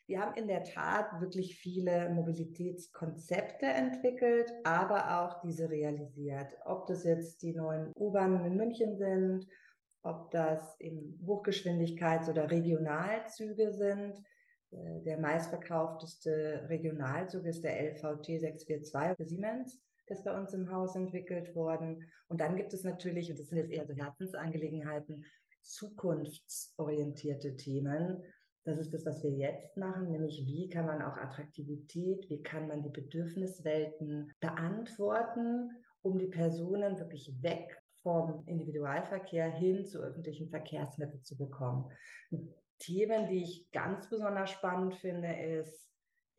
Wir 0.06 0.20
haben 0.20 0.36
in 0.36 0.48
der 0.48 0.66
Tat 0.66 1.22
wirklich 1.22 1.56
viele 1.56 2.10
Mobilitätskonzepte 2.10 3.66
entwickelt, 3.66 4.52
aber 4.66 5.22
auch 5.22 5.42
diese 5.42 5.70
realisiert. 5.70 6.54
Ob 6.66 6.88
das 6.88 7.06
jetzt 7.06 7.42
die 7.42 7.54
neuen 7.54 7.92
U-Bahnen 7.96 8.44
in 8.46 8.58
München 8.58 8.98
sind, 8.98 9.48
ob 10.04 10.30
das 10.32 10.76
in 10.80 11.18
Hochgeschwindigkeits- 11.26 12.30
oder 12.30 12.52
Regionalzüge 12.52 13.72
sind, 13.72 14.22
der 15.06 15.20
meistverkaufteste 15.20 16.66
Regionalzug 16.70 17.46
ist 17.46 17.64
der 17.64 17.94
LVT 17.94 18.26
642 18.26 19.18
für 19.18 19.26
Siemens. 19.26 19.80
Das 20.08 20.20
ist 20.20 20.26
bei 20.26 20.38
uns 20.38 20.54
im 20.54 20.72
Haus 20.72 20.96
entwickelt 20.96 21.56
worden. 21.56 22.12
Und 22.28 22.42
dann 22.42 22.56
gibt 22.58 22.74
es 22.74 22.84
natürlich, 22.84 23.30
und 23.30 23.40
das 23.40 23.48
sind 23.48 23.58
jetzt 23.58 23.72
eher 23.72 23.86
so 23.86 23.94
Herzensangelegenheiten, 23.94 25.26
zukunftsorientierte 25.62 27.56
Themen. 27.56 28.24
Das 28.66 28.80
ist 28.80 28.94
das, 28.94 29.06
was 29.06 29.24
wir 29.24 29.32
jetzt 29.32 29.78
machen, 29.78 30.12
nämlich 30.12 30.46
wie 30.46 30.70
kann 30.70 30.86
man 30.86 31.02
auch 31.02 31.18
Attraktivität, 31.18 32.30
wie 32.30 32.42
kann 32.42 32.68
man 32.68 32.82
die 32.82 32.90
Bedürfniswelten 32.90 34.32
beantworten, 34.40 35.72
um 36.02 36.18
die 36.18 36.28
Personen 36.28 36.98
wirklich 36.98 37.34
weg 37.42 37.78
vom 38.02 38.44
Individualverkehr 38.46 39.50
hin 39.50 39.86
zu 39.86 40.00
öffentlichen 40.00 40.50
Verkehrsmitteln 40.50 41.24
zu 41.24 41.38
bekommen. 41.38 41.90
Themen, 42.84 43.28
die 43.28 43.44
ich 43.44 43.72
ganz 43.72 44.10
besonders 44.10 44.52
spannend 44.52 44.96
finde, 44.96 45.34
ist 45.34 45.90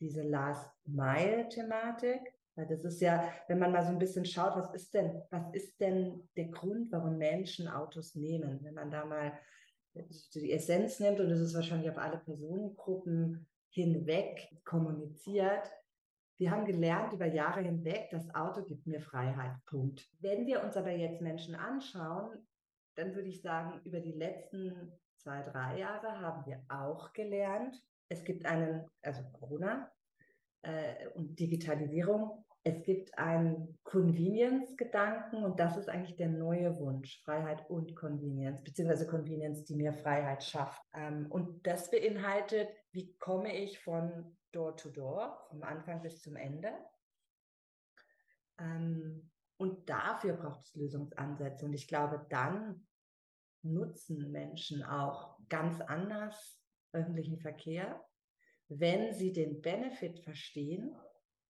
diese 0.01 0.23
Last-Mile-Thematik. 0.23 2.21
Weil 2.57 2.67
das 2.67 2.85
ist 2.85 3.01
ja, 3.01 3.33
wenn 3.49 3.59
man 3.59 3.73
mal 3.73 3.83
so 3.85 3.91
ein 3.91 3.99
bisschen 3.99 4.25
schaut, 4.25 4.55
was 4.55 4.73
ist 4.75 4.95
denn, 4.95 5.23
was 5.31 5.53
ist 5.53 5.81
denn 5.81 6.29
der 6.37 6.49
Grund, 6.49 6.93
warum 6.93 7.19
Menschen 7.19 7.67
Autos 7.67 8.15
nehmen? 8.15 8.61
Wenn 8.63 8.75
man 8.75 8.91
da 8.91 9.05
mal 9.05 9.33
die 10.35 10.53
Essenz 10.53 11.01
nimmt, 11.01 11.19
und 11.21 11.31
das 11.31 11.41
ist 11.41 11.55
wahrscheinlich 11.55 11.91
auf 11.91 11.99
alle 11.99 12.19
Personengruppen 12.19 13.49
hinweg 13.71 14.49
kommuniziert, 14.65 15.69
wir 16.37 16.51
haben 16.51 16.65
gelernt 16.65 17.13
über 17.13 17.27
Jahre 17.27 17.63
hinweg, 17.63 18.09
das 18.11 18.33
Auto 18.35 18.65
gibt 18.65 18.87
mir 18.87 19.01
Freiheit. 19.01 19.53
Punkt. 19.67 20.09
Wenn 20.19 20.47
wir 20.47 20.63
uns 20.65 20.77
aber 20.77 20.91
jetzt 20.91 21.21
Menschen 21.21 21.55
anschauen, 21.55 22.47
dann 22.97 23.15
würde 23.15 23.29
ich 23.29 23.41
sagen, 23.41 23.81
über 23.85 24.01
die 24.01 24.13
letzten 24.13 24.93
zwei, 25.25 25.43
drei 25.43 25.79
Jahre 25.79 26.21
haben 26.21 26.45
wir 26.47 26.63
auch 26.69 27.13
gelernt, 27.15 27.83
es 28.09 28.23
gibt 28.25 28.45
einen, 28.45 28.87
also 29.03 29.23
Corona 29.33 29.91
äh, 30.63 31.09
und 31.15 31.41
Digitalisierung, 31.41 32.45
es 32.63 32.83
gibt 32.83 33.19
einen 33.19 33.79
Convenience-Gedanken 33.85 35.43
und 35.43 35.59
das 35.59 35.77
ist 35.77 35.89
eigentlich 35.89 36.17
der 36.17 36.29
neue 36.29 36.79
Wunsch, 36.79 37.23
Freiheit 37.23 37.69
und 37.71 37.97
Convenience, 37.97 38.63
beziehungsweise 38.63 39.07
Convenience, 39.07 39.65
die 39.65 39.77
mir 39.77 39.93
Freiheit 39.95 40.45
schafft. 40.45 40.83
Ähm, 40.95 41.27
und 41.31 41.67
das 41.67 41.91
beinhaltet, 41.91 42.69
wie 42.93 43.17
komme 43.19 43.55
ich 43.55 43.79
von 43.81 44.37
Door 44.53 44.77
to 44.77 44.91
Door, 44.91 45.47
vom 45.49 45.63
Anfang 45.63 46.03
bis 46.03 46.21
zum 46.21 46.37
Ende. 46.37 46.73
Ähm, 48.59 49.31
und 49.57 49.89
dafür 49.89 50.35
braucht 50.35 50.61
es 50.61 50.75
Lösungsansätze. 50.75 51.65
Und 51.65 51.73
ich 51.73 51.89
glaube, 51.89 52.27
dann 52.29 52.87
nutzen 53.65 54.31
Menschen 54.31 54.83
auch 54.83 55.39
ganz 55.49 55.81
anders 55.81 56.61
öffentlichen 56.93 57.39
Verkehr, 57.39 58.05
wenn 58.69 59.13
sie 59.13 59.33
den 59.33 59.61
Benefit 59.61 60.21
verstehen. 60.21 60.95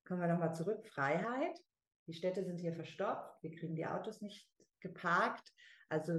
Kommen 0.06 0.20
wir 0.20 0.28
nochmal 0.28 0.54
zurück, 0.54 0.86
Freiheit. 0.86 1.58
Die 2.06 2.14
Städte 2.14 2.44
sind 2.44 2.60
hier 2.60 2.74
verstopft, 2.74 3.42
wir 3.42 3.50
kriegen 3.50 3.76
die 3.76 3.86
Autos 3.86 4.20
nicht 4.20 4.50
geparkt. 4.80 5.52
Also 5.88 6.12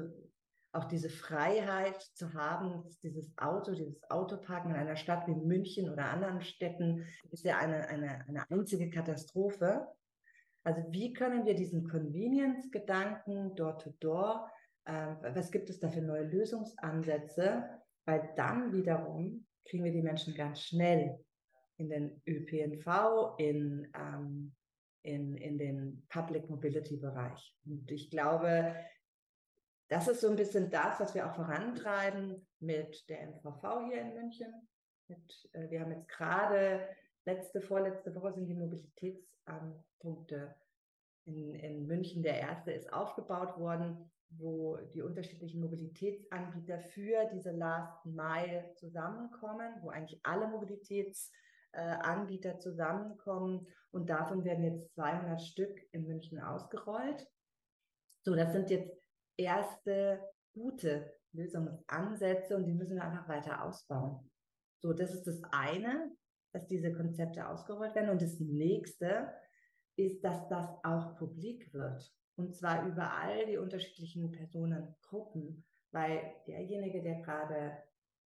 auch 0.71 0.85
diese 0.85 1.09
Freiheit 1.09 2.01
zu 2.01 2.33
haben, 2.33 2.83
dieses 3.01 3.37
Auto, 3.37 3.73
dieses 3.73 4.01
Autoparken 4.09 4.71
in 4.71 4.77
einer 4.77 4.97
Stadt 4.97 5.27
wie 5.27 5.35
München 5.35 5.89
oder 5.89 6.11
anderen 6.11 6.41
Städten, 6.41 7.07
ist 7.31 7.45
ja 7.45 7.57
eine, 7.57 7.87
eine, 7.87 8.25
eine 8.27 8.49
einzige 8.49 8.89
Katastrophe. 8.89 9.87
Also 10.63 10.81
wie 10.89 11.13
können 11.13 11.45
wir 11.45 11.55
diesen 11.55 11.87
Convenience-Gedanken 11.87 13.55
Door-to-Door 13.55 14.49
äh, 14.85 15.35
was 15.35 15.51
gibt 15.51 15.69
es 15.69 15.79
da 15.79 15.89
für 15.89 16.01
neue 16.01 16.23
Lösungsansätze? 16.23 17.69
Weil 18.05 18.31
dann 18.35 18.71
wiederum 18.71 19.47
kriegen 19.65 19.83
wir 19.83 19.91
die 19.91 20.03
Menschen 20.03 20.35
ganz 20.35 20.61
schnell 20.61 21.19
in 21.77 21.89
den 21.89 22.21
ÖPNV, 22.27 23.39
in, 23.39 23.91
ähm, 23.95 24.55
in, 25.01 25.35
in 25.37 25.57
den 25.57 26.05
Public 26.09 26.49
Mobility 26.49 26.97
Bereich. 26.97 27.55
Und 27.65 27.91
ich 27.91 28.11
glaube, 28.11 28.75
das 29.89 30.07
ist 30.07 30.21
so 30.21 30.29
ein 30.29 30.35
bisschen 30.35 30.69
das, 30.69 30.99
was 30.99 31.13
wir 31.13 31.29
auch 31.29 31.35
vorantreiben 31.35 32.47
mit 32.59 33.07
der 33.09 33.27
MVV 33.27 33.87
hier 33.87 34.01
in 34.01 34.13
München. 34.13 34.67
Mit, 35.07 35.49
äh, 35.53 35.69
wir 35.69 35.81
haben 35.81 35.91
jetzt 35.91 36.09
gerade 36.09 36.87
letzte, 37.25 37.61
vorletzte 37.61 38.15
Woche 38.15 38.33
sind 38.33 38.47
die 38.47 38.55
Mobilitätspunkte 38.55 40.55
in, 41.25 41.55
in 41.55 41.87
München. 41.87 42.23
Der 42.23 42.39
erste 42.39 42.71
ist 42.71 42.91
aufgebaut 42.93 43.57
worden 43.57 44.11
wo 44.29 44.77
die 44.93 45.01
unterschiedlichen 45.01 45.61
Mobilitätsanbieter 45.61 46.79
für 46.79 47.25
diese 47.33 47.51
Last 47.51 48.05
Mile 48.05 48.71
zusammenkommen, 48.75 49.75
wo 49.81 49.89
eigentlich 49.89 50.19
alle 50.23 50.47
Mobilitätsanbieter 50.47 52.59
zusammenkommen 52.59 53.67
und 53.91 54.09
davon 54.09 54.43
werden 54.43 54.65
jetzt 54.65 54.93
200 54.95 55.41
Stück 55.41 55.81
in 55.91 56.05
München 56.05 56.39
ausgerollt. 56.39 57.27
So, 58.23 58.35
das 58.35 58.51
sind 58.51 58.69
jetzt 58.69 58.91
erste 59.37 60.19
gute 60.53 61.13
Lösungsansätze 61.31 62.55
und 62.55 62.65
die 62.65 62.73
müssen 62.73 62.95
wir 62.95 63.03
einfach 63.03 63.27
weiter 63.27 63.63
ausbauen. 63.63 64.31
So, 64.79 64.93
das 64.93 65.13
ist 65.13 65.27
das 65.27 65.41
eine, 65.51 66.11
dass 66.53 66.67
diese 66.67 66.93
Konzepte 66.93 67.47
ausgerollt 67.47 67.95
werden 67.95 68.09
und 68.09 68.21
das 68.21 68.39
nächste 68.39 69.33
ist, 69.97 70.23
dass 70.23 70.47
das 70.47 70.69
auch 70.83 71.17
publik 71.17 71.73
wird. 71.73 72.13
Und 72.35 72.55
zwar 72.55 72.85
über 72.85 73.13
all 73.13 73.45
die 73.45 73.57
unterschiedlichen 73.57 74.31
Personengruppen, 74.31 75.63
weil 75.91 76.33
derjenige, 76.47 77.01
der 77.01 77.21
gerade 77.21 77.77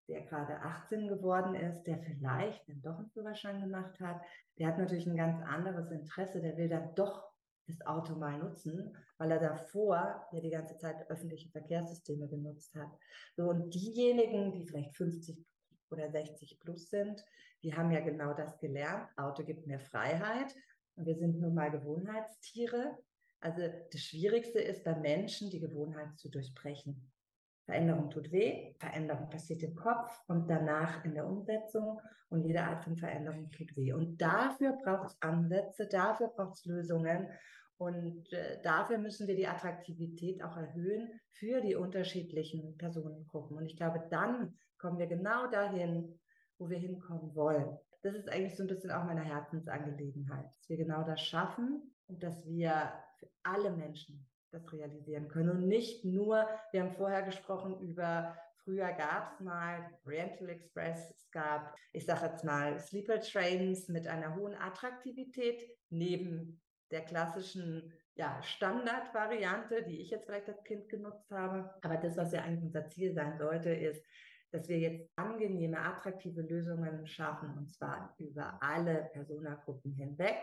der 0.09 0.23
gerade 0.23 0.61
18 0.63 1.09
geworden 1.09 1.55
ist, 1.55 1.83
der 1.85 1.99
vielleicht 1.99 2.69
dann 2.69 2.83
doch 2.83 2.99
einen 2.99 3.11
Führerschein 3.11 3.61
gemacht 3.61 3.99
hat, 4.01 4.21
der 4.59 4.69
hat 4.69 4.79
natürlich 4.79 5.07
ein 5.07 5.17
ganz 5.17 5.43
anderes 5.43 5.91
Interesse, 5.91 6.41
der 6.41 6.57
will 6.57 6.69
dann 6.69 6.95
doch 6.95 7.29
das 7.67 7.85
Auto 7.85 8.15
mal 8.15 8.39
nutzen, 8.39 8.97
weil 9.19 9.33
er 9.33 9.41
davor 9.41 10.27
ja 10.31 10.41
die 10.41 10.51
ganze 10.51 10.79
Zeit 10.79 11.11
öffentliche 11.11 11.51
Verkehrssysteme 11.51 12.29
genutzt 12.29 12.75
hat. 12.77 12.91
So, 13.37 13.51
und 13.51 13.75
diejenigen, 13.75 14.53
die 14.53 14.65
vielleicht 14.65 14.97
50 14.97 15.45
oder 15.91 16.11
60 16.11 16.61
plus 16.61 16.91
sind, 16.91 17.25
die 17.63 17.75
haben 17.75 17.91
ja 17.91 18.01
genau 18.01 18.35
das 18.35 18.59
gelernt. 18.59 19.09
Auto 19.17 19.43
gibt 19.43 19.67
mir 19.67 19.81
Freiheit. 19.81 20.55
Und 20.95 21.07
wir 21.07 21.17
sind 21.17 21.41
nun 21.41 21.55
mal 21.55 21.71
Gewohnheitstiere. 21.71 22.97
Also 23.47 23.63
das 23.93 24.01
Schwierigste 24.01 24.59
ist 24.59 24.83
bei 24.83 24.97
Menschen, 24.97 25.51
die 25.51 25.61
Gewohnheit 25.61 26.19
zu 26.19 26.29
durchbrechen. 26.29 27.13
Veränderung 27.65 28.11
tut 28.11 28.33
weh, 28.33 28.75
Veränderung 28.81 29.31
passiert 29.31 29.63
im 29.63 29.77
Kopf 29.77 30.11
und 30.27 30.51
danach 30.51 31.05
in 31.05 31.15
der 31.15 31.29
Umsetzung 31.29 32.01
und 32.29 32.43
jede 32.43 32.65
Art 32.65 32.83
von 32.83 32.97
Veränderung 32.97 33.49
tut 33.53 33.77
weh. 33.77 33.93
Und 33.93 34.21
dafür 34.21 34.77
braucht 34.83 35.11
es 35.11 35.23
Ansätze, 35.23 35.87
dafür 35.87 36.27
braucht 36.27 36.55
es 36.55 36.65
Lösungen 36.65 37.29
und 37.77 38.33
äh, 38.33 38.61
dafür 38.63 38.99
müssen 38.99 39.29
wir 39.29 39.37
die 39.37 39.47
Attraktivität 39.47 40.43
auch 40.43 40.57
erhöhen 40.57 41.09
für 41.31 41.61
die 41.61 41.77
unterschiedlichen 41.77 42.77
Personengruppen. 42.77 43.59
Und 43.59 43.67
ich 43.67 43.77
glaube, 43.77 44.03
dann 44.11 44.57
kommen 44.77 44.99
wir 44.99 45.07
genau 45.07 45.49
dahin, 45.49 46.19
wo 46.59 46.69
wir 46.69 46.79
hinkommen 46.79 47.33
wollen. 47.37 47.79
Das 48.03 48.17
ist 48.17 48.29
eigentlich 48.29 48.57
so 48.57 48.65
ein 48.65 48.69
bisschen 48.69 48.91
auch 48.91 49.05
meine 49.05 49.23
Herzensangelegenheit, 49.23 50.47
dass 50.47 50.69
wir 50.69 50.79
genau 50.79 51.05
das 51.05 51.21
schaffen 51.21 51.95
und 52.09 52.25
dass 52.25 52.45
wir 52.45 52.93
für 53.19 53.29
alle 53.43 53.71
Menschen 53.71 54.27
das 54.51 54.73
realisieren 54.73 55.29
können 55.29 55.51
und 55.51 55.69
nicht 55.69 56.05
nur, 56.05 56.49
wir 56.73 56.83
haben 56.83 56.95
vorher 56.95 57.23
gesprochen 57.23 57.81
über 57.81 58.37
Früher 58.67 58.93
gab 58.95 59.33
es 59.33 59.39
mal 59.39 59.93
Oriental 60.05 60.49
Express, 60.49 61.09
es 61.11 61.31
gab, 61.31 61.73
ich 61.93 62.05
sage 62.05 62.27
jetzt 62.27 62.43
mal, 62.43 62.81
Sleeper 62.81 63.21
Trains 63.21 63.89
mit 63.89 64.09
einer 64.09 64.35
hohen 64.35 64.57
Attraktivität 64.57 65.63
neben 65.89 66.61
der 66.91 67.03
klassischen 67.03 67.93
ja, 68.17 68.43
Standardvariante, 68.43 69.85
die 69.85 70.01
ich 70.01 70.11
jetzt 70.11 70.27
vielleicht 70.27 70.49
als 70.49 70.65
Kind 70.65 70.89
genutzt 70.89 71.31
habe. 71.31 71.73
Aber 71.83 71.97
das, 71.97 72.17
was 72.17 72.33
ja 72.33 72.43
eigentlich 72.43 72.65
unser 72.65 72.89
Ziel 72.89 73.15
sein 73.15 73.39
sollte, 73.39 73.71
ist, 73.71 74.05
dass 74.51 74.69
wir 74.69 74.79
jetzt 74.81 75.09
angenehme, 75.15 75.79
attraktive 75.79 76.43
Lösungen 76.43 77.07
schaffen, 77.07 77.57
und 77.57 77.71
zwar 77.71 78.17
über 78.19 78.61
alle 78.61 79.11
Personagruppen 79.13 79.93
hinweg, 79.93 80.39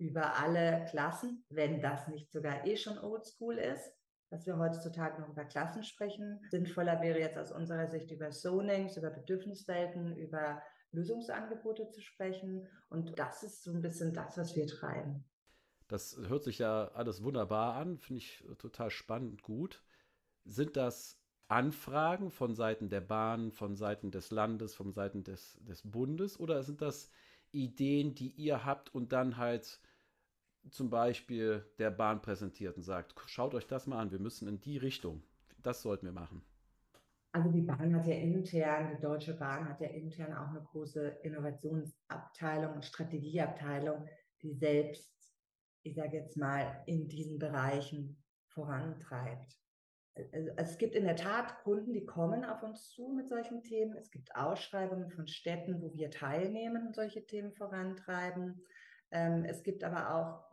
über 0.00 0.36
alle 0.36 0.86
Klassen, 0.90 1.44
wenn 1.50 1.80
das 1.80 2.08
nicht 2.08 2.32
sogar 2.32 2.66
eh 2.66 2.76
schon 2.76 2.98
oldschool 2.98 3.58
ist, 3.58 3.92
dass 4.30 4.46
wir 4.46 4.56
heutzutage 4.58 5.20
noch 5.20 5.28
über 5.28 5.44
Klassen 5.44 5.84
sprechen. 5.84 6.40
Sinnvoller 6.50 7.02
wäre 7.02 7.18
jetzt 7.18 7.36
aus 7.36 7.52
unserer 7.52 7.88
Sicht 7.88 8.10
über 8.10 8.30
Zonings, 8.30 8.96
über 8.96 9.10
Bedürfniswelten, 9.10 10.16
über 10.16 10.62
Lösungsangebote 10.92 11.90
zu 11.90 12.00
sprechen. 12.00 12.66
Und 12.88 13.18
das 13.18 13.42
ist 13.42 13.62
so 13.62 13.72
ein 13.72 13.82
bisschen 13.82 14.14
das, 14.14 14.38
was 14.38 14.56
wir 14.56 14.66
treiben. 14.66 15.24
Das 15.88 16.16
hört 16.28 16.44
sich 16.44 16.58
ja 16.58 16.88
alles 16.94 17.22
wunderbar 17.22 17.74
an, 17.74 17.98
finde 17.98 18.18
ich 18.18 18.44
total 18.58 18.90
spannend 18.90 19.42
gut. 19.42 19.82
Sind 20.44 20.76
das 20.76 21.20
Anfragen 21.48 22.30
von 22.30 22.54
Seiten 22.54 22.88
der 22.88 23.00
Bahn, 23.00 23.50
von 23.50 23.74
Seiten 23.74 24.12
des 24.12 24.30
Landes, 24.30 24.74
von 24.74 24.92
Seiten 24.92 25.24
des, 25.24 25.58
des 25.62 25.82
Bundes 25.82 26.38
oder 26.38 26.62
sind 26.62 26.80
das 26.80 27.10
Ideen, 27.50 28.14
die 28.14 28.30
ihr 28.30 28.64
habt 28.64 28.94
und 28.94 29.12
dann 29.12 29.36
halt 29.36 29.80
zum 30.68 30.90
Beispiel 30.90 31.64
der 31.78 31.90
Bahn 31.90 32.20
präsentiert 32.20 32.76
und 32.76 32.82
sagt, 32.82 33.14
schaut 33.26 33.54
euch 33.54 33.66
das 33.66 33.86
mal 33.86 33.98
an, 33.98 34.12
wir 34.12 34.18
müssen 34.18 34.48
in 34.48 34.60
die 34.60 34.76
Richtung. 34.76 35.22
Das 35.62 35.82
sollten 35.82 36.06
wir 36.06 36.12
machen. 36.12 36.42
Also 37.32 37.50
die 37.50 37.62
Bahn 37.62 37.94
hat 37.94 38.06
ja 38.06 38.14
intern, 38.14 38.90
die 38.96 39.00
Deutsche 39.00 39.34
Bahn 39.34 39.68
hat 39.68 39.80
ja 39.80 39.88
intern 39.88 40.32
auch 40.34 40.48
eine 40.48 40.62
große 40.62 41.06
Innovationsabteilung 41.22 42.74
und 42.74 42.84
Strategieabteilung, 42.84 44.06
die 44.42 44.52
selbst, 44.52 45.12
ich 45.82 45.94
sage 45.94 46.16
jetzt 46.16 46.36
mal, 46.36 46.82
in 46.86 47.06
diesen 47.08 47.38
Bereichen 47.38 48.20
vorantreibt. 48.48 49.56
Also 50.32 50.50
es 50.56 50.76
gibt 50.76 50.96
in 50.96 51.04
der 51.04 51.14
Tat 51.14 51.62
Kunden, 51.62 51.92
die 51.92 52.04
kommen 52.04 52.44
auf 52.44 52.64
uns 52.64 52.90
zu 52.90 53.08
mit 53.10 53.28
solchen 53.28 53.62
Themen. 53.62 53.96
Es 53.96 54.10
gibt 54.10 54.34
Ausschreibungen 54.34 55.08
von 55.08 55.28
Städten, 55.28 55.80
wo 55.80 55.94
wir 55.94 56.10
teilnehmen 56.10 56.88
und 56.88 56.96
solche 56.96 57.24
Themen 57.24 57.52
vorantreiben. 57.52 58.60
Ähm, 59.10 59.44
es 59.44 59.62
gibt 59.62 59.84
aber 59.84 60.14
auch 60.14 60.52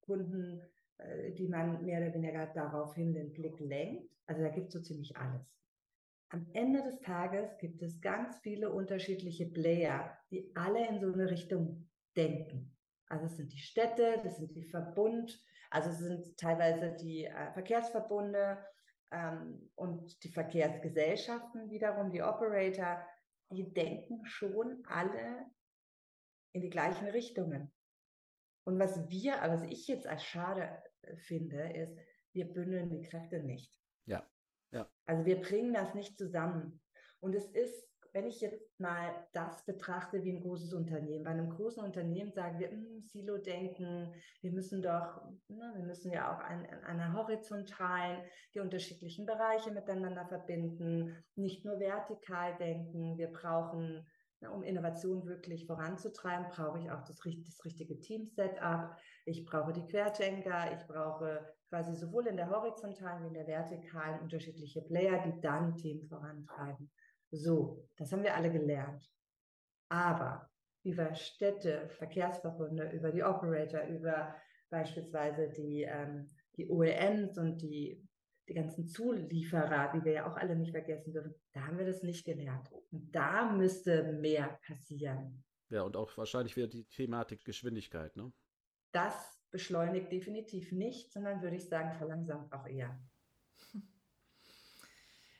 Kunden, 0.00 0.62
äh, 0.98 1.32
die 1.32 1.48
man 1.48 1.84
mehr 1.84 2.00
oder 2.00 2.14
weniger 2.14 2.46
daraufhin 2.46 3.14
den 3.14 3.32
Blick 3.32 3.58
lenkt. 3.60 4.10
Also 4.26 4.42
da 4.42 4.48
gibt 4.48 4.68
es 4.68 4.74
so 4.74 4.80
ziemlich 4.80 5.16
alles. 5.16 5.42
Am 6.28 6.46
Ende 6.54 6.82
des 6.82 7.00
Tages 7.00 7.58
gibt 7.58 7.82
es 7.82 8.00
ganz 8.00 8.38
viele 8.38 8.72
unterschiedliche 8.72 9.46
Player, 9.46 10.16
die 10.30 10.50
alle 10.54 10.88
in 10.88 10.98
so 10.98 11.12
eine 11.12 11.30
Richtung 11.30 11.88
denken. 12.16 12.74
Also 13.06 13.26
es 13.26 13.36
sind 13.36 13.52
die 13.52 13.58
Städte, 13.58 14.18
das 14.24 14.38
sind 14.38 14.54
die 14.56 14.64
Verbund, 14.64 15.38
also 15.70 15.90
es 15.90 15.98
sind 15.98 16.38
teilweise 16.38 16.96
die 16.96 17.26
äh, 17.26 17.52
Verkehrsverbunde 17.52 18.58
ähm, 19.10 19.70
und 19.74 20.24
die 20.24 20.32
Verkehrsgesellschaften 20.32 21.68
wiederum, 21.68 22.10
die 22.10 22.22
Operator, 22.22 23.06
die 23.50 23.70
denken 23.72 24.24
schon 24.24 24.82
alle 24.86 25.46
in 26.52 26.62
die 26.62 26.70
gleichen 26.70 27.08
Richtungen. 27.08 27.70
Und 28.64 28.78
was 28.78 29.08
wir, 29.08 29.34
was 29.42 29.62
ich 29.64 29.88
jetzt 29.88 30.06
als 30.06 30.24
schade 30.24 30.68
äh, 31.02 31.16
finde, 31.16 31.72
ist, 31.72 31.96
wir 32.32 32.52
bündeln 32.52 32.90
die 32.90 33.02
Kräfte 33.02 33.42
nicht. 33.42 33.78
Ja. 34.06 34.26
ja. 34.70 34.88
Also 35.06 35.24
wir 35.24 35.40
bringen 35.40 35.74
das 35.74 35.94
nicht 35.94 36.16
zusammen. 36.16 36.80
Und 37.20 37.34
es 37.34 37.46
ist, 37.50 37.88
wenn 38.12 38.26
ich 38.26 38.40
jetzt 38.40 38.78
mal 38.78 39.26
das 39.32 39.64
betrachte 39.64 40.22
wie 40.22 40.32
ein 40.32 40.42
großes 40.42 40.72
Unternehmen, 40.74 41.24
bei 41.24 41.30
einem 41.30 41.50
großen 41.50 41.82
Unternehmen 41.82 42.32
sagen 42.32 42.58
wir, 42.58 42.70
hm, 42.70 43.02
Silo-Denken, 43.02 44.14
wir 44.40 44.52
müssen 44.52 44.82
doch, 44.82 45.22
ne, 45.48 45.72
wir 45.74 45.84
müssen 45.84 46.10
ja 46.10 46.34
auch 46.34 46.40
an, 46.40 46.66
an 46.66 47.00
einer 47.00 47.14
horizontalen, 47.14 48.22
die 48.54 48.60
unterschiedlichen 48.60 49.24
Bereiche 49.24 49.72
miteinander 49.72 50.26
verbinden, 50.26 51.16
nicht 51.36 51.64
nur 51.64 51.78
vertikal 51.80 52.56
denken, 52.58 53.16
wir 53.16 53.28
brauchen 53.28 54.06
um 54.50 54.62
Innovation 54.62 55.26
wirklich 55.26 55.66
voranzutreiben, 55.66 56.48
brauche 56.48 56.80
ich 56.80 56.90
auch 56.90 57.02
das, 57.04 57.18
das 57.18 57.64
richtige 57.64 58.00
Team-Setup. 58.00 58.96
Ich 59.24 59.44
brauche 59.44 59.72
die 59.72 59.86
Querdenker. 59.86 60.72
Ich 60.72 60.86
brauche 60.86 61.46
quasi 61.68 61.94
sowohl 61.94 62.26
in 62.26 62.36
der 62.36 62.50
horizontalen 62.50 63.22
wie 63.22 63.28
in 63.28 63.34
der 63.34 63.46
vertikalen 63.46 64.20
unterschiedliche 64.20 64.82
Player, 64.82 65.22
die 65.22 65.40
dann 65.40 65.76
Themen 65.76 66.06
vorantreiben. 66.06 66.90
So, 67.30 67.88
das 67.96 68.12
haben 68.12 68.24
wir 68.24 68.36
alle 68.36 68.50
gelernt. 68.50 69.08
Aber 69.88 70.50
über 70.84 71.14
Städte, 71.14 71.88
Verkehrsverbunde, 71.90 72.90
über 72.90 73.10
die 73.12 73.22
Operator, 73.22 73.84
über 73.84 74.34
beispielsweise 74.70 75.50
die, 75.50 75.82
ähm, 75.82 76.28
die 76.56 76.68
OEMs 76.68 77.38
und 77.38 77.62
die 77.62 78.02
die 78.48 78.54
ganzen 78.54 78.88
Zulieferer, 78.88 79.92
die 79.94 80.04
wir 80.04 80.12
ja 80.12 80.30
auch 80.30 80.36
alle 80.36 80.56
nicht 80.56 80.72
vergessen 80.72 81.12
dürfen, 81.12 81.34
da 81.52 81.66
haben 81.66 81.78
wir 81.78 81.86
das 81.86 82.02
nicht 82.02 82.24
gelernt. 82.24 82.70
Und 82.90 83.14
da 83.14 83.50
müsste 83.52 84.12
mehr 84.12 84.58
passieren. 84.66 85.44
Ja, 85.70 85.82
und 85.82 85.96
auch 85.96 86.16
wahrscheinlich 86.18 86.56
wieder 86.56 86.66
die 86.66 86.84
Thematik 86.84 87.44
Geschwindigkeit, 87.44 88.16
ne? 88.16 88.32
Das 88.92 89.38
beschleunigt 89.50 90.12
definitiv 90.12 90.72
nicht, 90.72 91.12
sondern 91.12 91.40
würde 91.40 91.56
ich 91.56 91.68
sagen, 91.68 91.96
verlangsamt 91.96 92.52
auch 92.52 92.66
eher. 92.66 92.98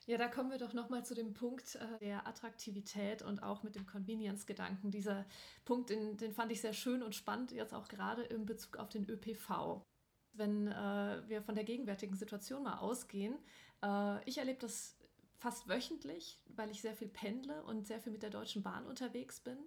Ja, 0.06 0.18
da 0.18 0.26
kommen 0.26 0.50
wir 0.50 0.58
doch 0.58 0.72
nochmal 0.72 1.04
zu 1.04 1.14
dem 1.14 1.32
Punkt 1.32 1.76
äh, 1.76 1.98
der 2.00 2.26
Attraktivität 2.26 3.22
und 3.22 3.40
auch 3.40 3.62
mit 3.62 3.76
dem 3.76 3.86
Convenience-Gedanken. 3.86 4.90
Dieser 4.90 5.24
Punkt, 5.64 5.90
den, 5.90 6.16
den 6.16 6.32
fand 6.32 6.50
ich 6.50 6.60
sehr 6.60 6.72
schön 6.72 7.04
und 7.04 7.14
spannend, 7.14 7.52
jetzt 7.52 7.72
auch 7.72 7.86
gerade 7.86 8.24
in 8.24 8.44
Bezug 8.44 8.78
auf 8.78 8.88
den 8.88 9.08
ÖPV 9.08 9.86
wenn 10.34 10.68
äh, 10.68 11.22
wir 11.26 11.42
von 11.42 11.54
der 11.54 11.64
gegenwärtigen 11.64 12.16
Situation 12.16 12.62
mal 12.62 12.78
ausgehen. 12.78 13.36
Äh, 13.82 14.28
ich 14.28 14.38
erlebe 14.38 14.58
das 14.60 14.96
fast 15.38 15.68
wöchentlich, 15.68 16.40
weil 16.46 16.70
ich 16.70 16.80
sehr 16.80 16.94
viel 16.94 17.08
pendle 17.08 17.62
und 17.64 17.86
sehr 17.86 18.00
viel 18.00 18.12
mit 18.12 18.22
der 18.22 18.30
Deutschen 18.30 18.62
Bahn 18.62 18.86
unterwegs 18.86 19.40
bin. 19.40 19.58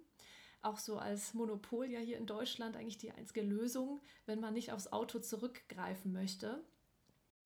Auch 0.62 0.78
so 0.78 0.98
als 0.98 1.34
Monopol 1.34 1.86
ja 1.86 2.00
hier 2.00 2.16
in 2.16 2.26
Deutschland 2.26 2.76
eigentlich 2.76 2.98
die 2.98 3.12
einzige 3.12 3.42
Lösung, 3.42 4.00
wenn 4.24 4.40
man 4.40 4.54
nicht 4.54 4.72
aufs 4.72 4.90
Auto 4.92 5.18
zurückgreifen 5.18 6.12
möchte. 6.12 6.64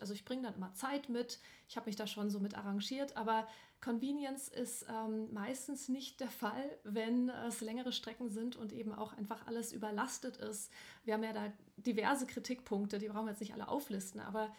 Also 0.01 0.15
ich 0.15 0.25
bringe 0.25 0.43
dann 0.43 0.55
immer 0.55 0.73
Zeit 0.75 1.09
mit, 1.09 1.39
ich 1.69 1.77
habe 1.77 1.87
mich 1.87 1.97
da 1.97 2.07
schon 2.07 2.31
so 2.31 2.41
mit 2.41 2.55
arrangiert, 2.55 3.17
aber 3.17 3.47
Convenience 3.81 4.49
ist 4.49 4.87
ähm, 4.91 5.33
meistens 5.33 5.89
nicht 5.89 6.21
der 6.21 6.29
Fall, 6.29 6.79
wenn 6.85 7.31
es 7.31 7.61
längere 7.61 7.93
Strecken 7.93 8.29
sind 8.29 8.57
und 8.57 8.73
eben 8.73 8.93
auch 8.93 9.13
einfach 9.15 9.47
alles 9.47 9.73
überlastet 9.73 10.37
ist. 10.37 10.71
Wir 11.05 11.15
haben 11.15 11.25
ja 11.25 11.33
da 11.33 11.53
diverse 11.77 12.27
Kritikpunkte, 12.27 12.99
die 12.99 13.09
brauchen 13.09 13.27
wir 13.27 13.31
jetzt 13.31 13.41
nicht 13.41 13.55
alle 13.55 13.69
auflisten, 13.69 14.21
aber 14.21 14.55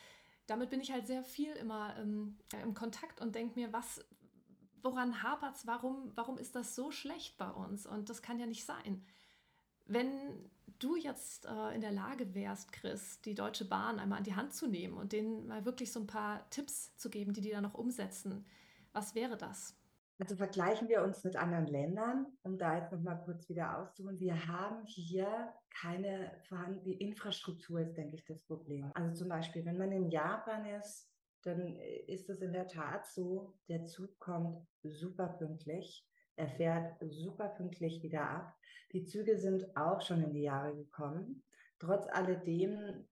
damit 0.47 0.69
bin 0.69 0.81
ich 0.81 0.91
halt 0.91 1.07
sehr 1.07 1.23
viel 1.23 1.53
immer 1.53 1.95
ähm, 1.97 2.37
im 2.63 2.73
Kontakt 2.73 3.21
und 3.21 3.35
denke 3.35 3.59
mir, 3.59 3.71
was, 3.71 4.03
woran 4.81 5.21
hapert 5.21 5.55
es, 5.55 5.67
warum, 5.67 6.11
warum 6.15 6.37
ist 6.37 6.55
das 6.55 6.75
so 6.75 6.91
schlecht 6.91 7.37
bei 7.37 7.49
uns? 7.49 7.85
Und 7.85 8.09
das 8.09 8.21
kann 8.21 8.39
ja 8.39 8.47
nicht 8.47 8.65
sein. 8.65 9.05
Wenn 9.93 10.49
du 10.79 10.95
jetzt 10.95 11.45
äh, 11.45 11.75
in 11.75 11.81
der 11.81 11.91
Lage 11.91 12.33
wärst, 12.33 12.71
Chris, 12.71 13.19
die 13.21 13.35
Deutsche 13.35 13.65
Bahn 13.65 13.99
einmal 13.99 14.19
an 14.19 14.23
die 14.23 14.35
Hand 14.35 14.53
zu 14.53 14.67
nehmen 14.67 14.97
und 14.97 15.11
denen 15.11 15.47
mal 15.47 15.65
wirklich 15.65 15.91
so 15.91 15.99
ein 15.99 16.07
paar 16.07 16.49
Tipps 16.49 16.95
zu 16.95 17.09
geben, 17.09 17.33
die 17.33 17.41
die 17.41 17.51
dann 17.51 17.63
noch 17.63 17.73
umsetzen, 17.73 18.45
was 18.93 19.15
wäre 19.15 19.35
das? 19.35 19.75
Also 20.17 20.35
vergleichen 20.35 20.87
wir 20.87 21.03
uns 21.03 21.23
mit 21.23 21.35
anderen 21.35 21.65
Ländern, 21.65 22.27
um 22.43 22.57
da 22.57 22.77
jetzt 22.77 22.93
nochmal 22.93 23.21
kurz 23.25 23.49
wieder 23.49 23.79
auszuholen. 23.79 24.19
Wir 24.19 24.47
haben 24.47 24.85
hier 24.85 25.51
keine 25.81 26.39
vorhandene 26.47 26.93
Infrastruktur, 26.93 27.81
ist, 27.81 27.97
denke 27.97 28.15
ich, 28.15 28.23
das 28.25 28.41
Problem. 28.43 28.91
Also 28.93 29.13
zum 29.13 29.29
Beispiel, 29.29 29.65
wenn 29.65 29.77
man 29.77 29.91
in 29.91 30.09
Japan 30.09 30.65
ist, 30.65 31.11
dann 31.41 31.75
ist 32.07 32.29
es 32.29 32.41
in 32.41 32.53
der 32.53 32.67
Tat 32.67 33.05
so, 33.07 33.55
der 33.67 33.85
Zug 33.85 34.19
kommt 34.19 34.65
super 34.83 35.27
pünktlich. 35.27 36.07
Er 36.35 36.47
fährt 36.47 36.97
super 37.01 37.49
pünktlich 37.49 38.01
wieder 38.01 38.29
ab. 38.29 38.57
Die 38.93 39.05
Züge 39.05 39.37
sind 39.37 39.75
auch 39.75 40.01
schon 40.01 40.23
in 40.23 40.33
die 40.33 40.43
Jahre 40.43 40.75
gekommen. 40.75 41.43
Trotz 41.79 42.07
alledem 42.07 43.07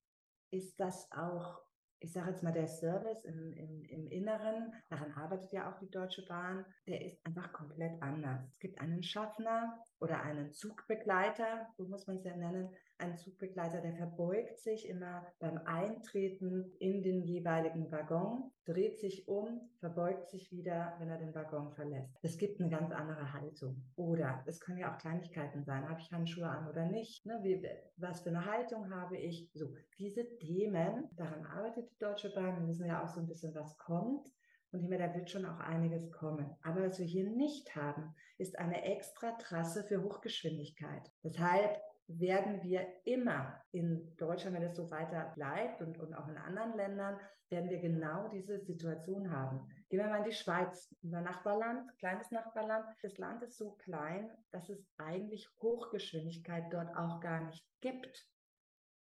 ist 0.51 0.79
das 0.79 1.12
auch, 1.12 1.62
ich 1.99 2.12
sage 2.13 2.32
jetzt 2.32 2.43
mal, 2.43 2.53
der 2.53 2.67
Service 2.67 3.23
im, 3.25 3.53
im, 3.53 3.84
im 3.86 4.08
Inneren, 4.08 4.73
daran 4.89 5.12
arbeitet 5.13 5.51
ja 5.51 5.71
auch 5.71 5.79
die 5.79 5.89
Deutsche 5.89 6.25
Bahn, 6.25 6.65
der 6.88 7.05
ist 7.05 7.25
einfach 7.25 7.51
komplett 7.51 8.01
anders. 8.01 8.47
Es 8.47 8.60
gibt 8.60 8.79
einen 8.79 9.03
Schaffner 9.03 9.84
oder 9.99 10.21
einen 10.21 10.51
Zugbegleiter, 10.51 11.67
so 11.77 11.88
muss 11.88 12.08
man 12.08 12.17
es 12.17 12.23
ja 12.23 12.36
nennen, 12.36 12.69
ein 12.99 13.17
Zugbegleiter, 13.17 13.81
der 13.81 13.93
verbeugt 13.93 14.59
sich 14.59 14.88
immer 14.88 15.25
beim 15.39 15.57
Eintreten 15.65 16.71
in 16.79 17.01
den 17.01 17.23
jeweiligen 17.23 17.91
Waggon, 17.91 18.51
dreht 18.65 18.99
sich 18.99 19.27
um, 19.27 19.69
verbeugt 19.79 20.29
sich 20.29 20.51
wieder, 20.51 20.95
wenn 20.99 21.09
er 21.09 21.17
den 21.17 21.33
Waggon 21.33 21.71
verlässt. 21.71 22.17
Es 22.21 22.38
gibt 22.38 22.59
eine 22.59 22.69
ganz 22.69 22.91
andere 22.91 23.33
Haltung. 23.33 23.83
Oder 23.95 24.43
es 24.45 24.59
können 24.59 24.79
ja 24.79 24.93
auch 24.93 24.97
Kleinigkeiten 24.97 25.63
sein. 25.63 25.88
Habe 25.89 26.01
ich 26.01 26.12
Handschuhe 26.12 26.47
an 26.47 26.67
oder 26.67 26.85
nicht? 26.85 27.25
Ne, 27.25 27.39
wie, 27.41 27.65
was 27.97 28.21
für 28.21 28.29
eine 28.29 28.45
Haltung 28.45 28.93
habe 28.93 29.17
ich? 29.17 29.49
So, 29.53 29.73
diese 29.97 30.27
Themen, 30.38 31.09
daran 31.15 31.45
arbeitet 31.45 31.89
die 31.91 31.97
Deutsche 31.99 32.33
Bahn. 32.33 32.59
Wir 32.59 32.67
wissen 32.67 32.85
ja 32.85 33.03
auch 33.03 33.09
so 33.09 33.21
ein 33.21 33.27
bisschen, 33.27 33.55
was 33.55 33.77
kommt. 33.77 34.27
Und 34.71 34.83
immer, 34.83 34.97
da 34.99 35.13
wird 35.15 35.31
schon 35.31 35.45
auch 35.45 35.59
einiges 35.59 36.12
kommen. 36.12 36.55
Aber 36.62 36.85
was 36.85 36.99
wir 36.99 37.05
hier 37.05 37.27
nicht 37.27 37.75
haben, 37.75 38.13
ist 38.38 38.59
eine 38.59 38.83
extra 38.83 39.31
Trasse 39.31 39.83
für 39.83 40.03
Hochgeschwindigkeit. 40.03 41.09
Deshalb 41.23 41.79
werden 42.10 42.63
wir 42.63 42.88
immer 43.06 43.62
in 43.72 44.15
Deutschland, 44.17 44.56
wenn 44.56 44.63
es 44.63 44.76
so 44.76 44.89
weiter 44.89 45.32
bleibt 45.36 45.82
und, 45.82 46.00
und 46.00 46.13
auch 46.15 46.28
in 46.28 46.38
anderen 46.38 46.76
Ländern, 46.76 47.19
werden 47.50 47.69
wir 47.69 47.80
genau 47.80 48.28
diese 48.30 48.60
Situation 48.60 49.32
haben. 49.32 49.67
Gehen 49.89 50.00
wir 50.00 50.08
mal 50.08 50.19
in 50.19 50.30
die 50.30 50.32
Schweiz, 50.32 50.93
unser 51.02 51.22
Nachbarland, 51.22 51.89
kleines 51.98 52.30
Nachbarland. 52.32 52.86
Das 53.02 53.17
Land 53.17 53.43
ist 53.43 53.58
so 53.58 53.72
klein, 53.74 54.30
dass 54.52 54.69
es 54.69 54.86
eigentlich 54.98 55.48
Hochgeschwindigkeit 55.62 56.65
dort 56.72 56.95
auch 56.95 57.19
gar 57.19 57.45
nicht 57.45 57.65
gibt, 57.82 58.28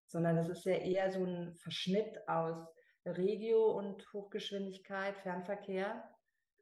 sondern 0.08 0.38
es 0.38 0.49
ist 0.49 0.65
ja 0.65 0.73
eher 0.73 1.12
so 1.12 1.23
ein 1.23 1.56
Verschnitt 1.56 2.28
aus 2.28 2.67
Regio 3.06 3.71
und 3.71 4.12
Hochgeschwindigkeit, 4.13 5.17
Fernverkehr. 5.19 6.04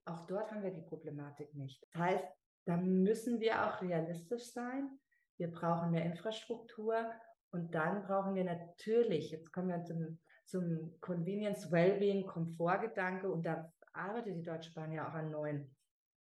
Auch 0.06 0.26
dort 0.28 0.52
haben 0.52 0.64
wir 0.64 0.72
die 0.72 0.82
Problematik 0.82 1.54
nicht. 1.54 1.86
Das 1.92 2.02
heißt, 2.02 2.26
da 2.66 2.78
müssen 2.78 3.40
wir 3.40 3.66
auch 3.66 3.82
realistisch 3.82 4.52
sein. 4.52 5.00
Wir 5.38 5.52
brauchen 5.52 5.92
mehr 5.92 6.06
Infrastruktur 6.06 7.12
und 7.52 7.74
dann 7.74 8.04
brauchen 8.04 8.36
wir 8.36 8.44
natürlich, 8.44 9.32
jetzt 9.32 9.52
kommen 9.52 9.70
wir 9.70 9.84
zum, 9.84 10.20
zum 10.46 10.94
Convenience, 11.00 11.72
Wellbeing, 11.72 12.26
Komfortgedanke 12.26 13.30
und 13.32 13.46
da 13.46 13.72
arbeitet 13.94 14.36
die 14.36 14.44
Deutsche 14.44 14.74
Bahn 14.74 14.92
ja 14.92 15.08
auch 15.08 15.14
an 15.14 15.32
neuen 15.32 15.76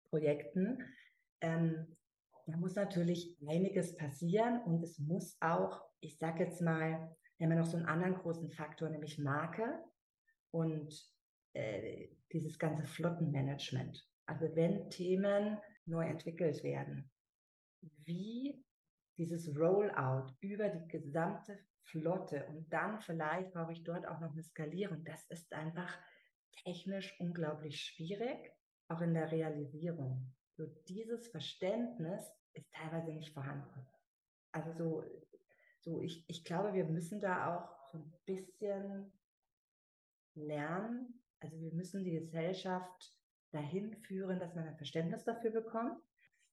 Projekten. 0.09 0.83
Ähm, 1.41 1.95
da 2.47 2.57
muss 2.57 2.75
natürlich 2.75 3.37
einiges 3.47 3.95
passieren 3.95 4.61
und 4.63 4.83
es 4.83 4.99
muss 4.99 5.37
auch, 5.41 5.81
ich 5.99 6.17
sage 6.17 6.43
jetzt 6.43 6.61
mal, 6.61 7.15
wir 7.37 7.45
haben 7.45 7.53
ja 7.53 7.59
noch 7.59 7.65
so 7.65 7.77
einen 7.77 7.87
anderen 7.87 8.15
großen 8.15 8.51
Faktor, 8.51 8.89
nämlich 8.89 9.17
Marke 9.17 9.83
und 10.51 10.93
äh, 11.53 12.09
dieses 12.31 12.59
ganze 12.59 12.85
Flottenmanagement. 12.85 14.07
Also 14.25 14.55
wenn 14.55 14.89
Themen 14.89 15.57
neu 15.85 16.05
entwickelt 16.05 16.63
werden, 16.63 17.11
wie 17.81 18.63
dieses 19.17 19.55
Rollout 19.57 20.33
über 20.41 20.69
die 20.69 20.87
gesamte 20.87 21.57
Flotte 21.83 22.45
und 22.47 22.71
dann 22.71 22.99
vielleicht 23.01 23.53
brauche 23.53 23.71
ich 23.71 23.83
dort 23.83 24.07
auch 24.07 24.19
noch 24.19 24.31
eine 24.31 24.43
Skalierung, 24.43 25.03
das 25.05 25.25
ist 25.27 25.53
einfach 25.53 25.97
technisch 26.63 27.15
unglaublich 27.19 27.79
schwierig, 27.79 28.51
auch 28.87 29.01
in 29.01 29.13
der 29.13 29.31
Realisierung. 29.31 30.33
So 30.57 30.65
dieses 30.87 31.27
Verständnis 31.27 32.31
ist 32.53 32.71
teilweise 32.73 33.11
nicht 33.11 33.33
vorhanden. 33.33 33.87
Also 34.51 34.71
so, 34.73 35.03
so 35.81 36.01
ich, 36.01 36.23
ich 36.27 36.43
glaube, 36.45 36.73
wir 36.73 36.85
müssen 36.85 37.19
da 37.19 37.55
auch 37.55 37.91
so 37.91 37.97
ein 37.97 38.13
bisschen 38.25 39.11
lernen. 40.33 41.21
Also 41.39 41.59
wir 41.59 41.73
müssen 41.73 42.03
die 42.03 42.11
Gesellschaft 42.11 43.13
dahin 43.51 43.93
führen, 43.93 44.39
dass 44.39 44.55
man 44.55 44.67
ein 44.67 44.77
Verständnis 44.77 45.23
dafür 45.23 45.51
bekommt. 45.51 46.01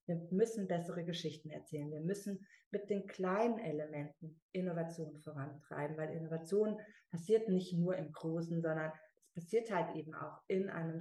Wir 0.06 0.16
müssen 0.30 0.66
bessere 0.66 1.04
Geschichten 1.04 1.50
erzählen. 1.50 1.90
Wir 1.90 2.00
müssen 2.00 2.46
mit 2.70 2.90
den 2.90 3.06
kleinen 3.06 3.58
Elementen 3.58 4.40
Innovation 4.52 5.18
vorantreiben, 5.18 5.96
weil 5.96 6.16
Innovation 6.16 6.80
passiert 7.10 7.48
nicht 7.48 7.74
nur 7.74 7.96
im 7.96 8.10
Großen, 8.12 8.60
sondern 8.60 8.92
es 9.34 9.44
passiert 9.44 9.70
halt 9.70 9.94
eben 9.96 10.14
auch 10.14 10.38
in 10.48 10.68
einem, 10.70 11.00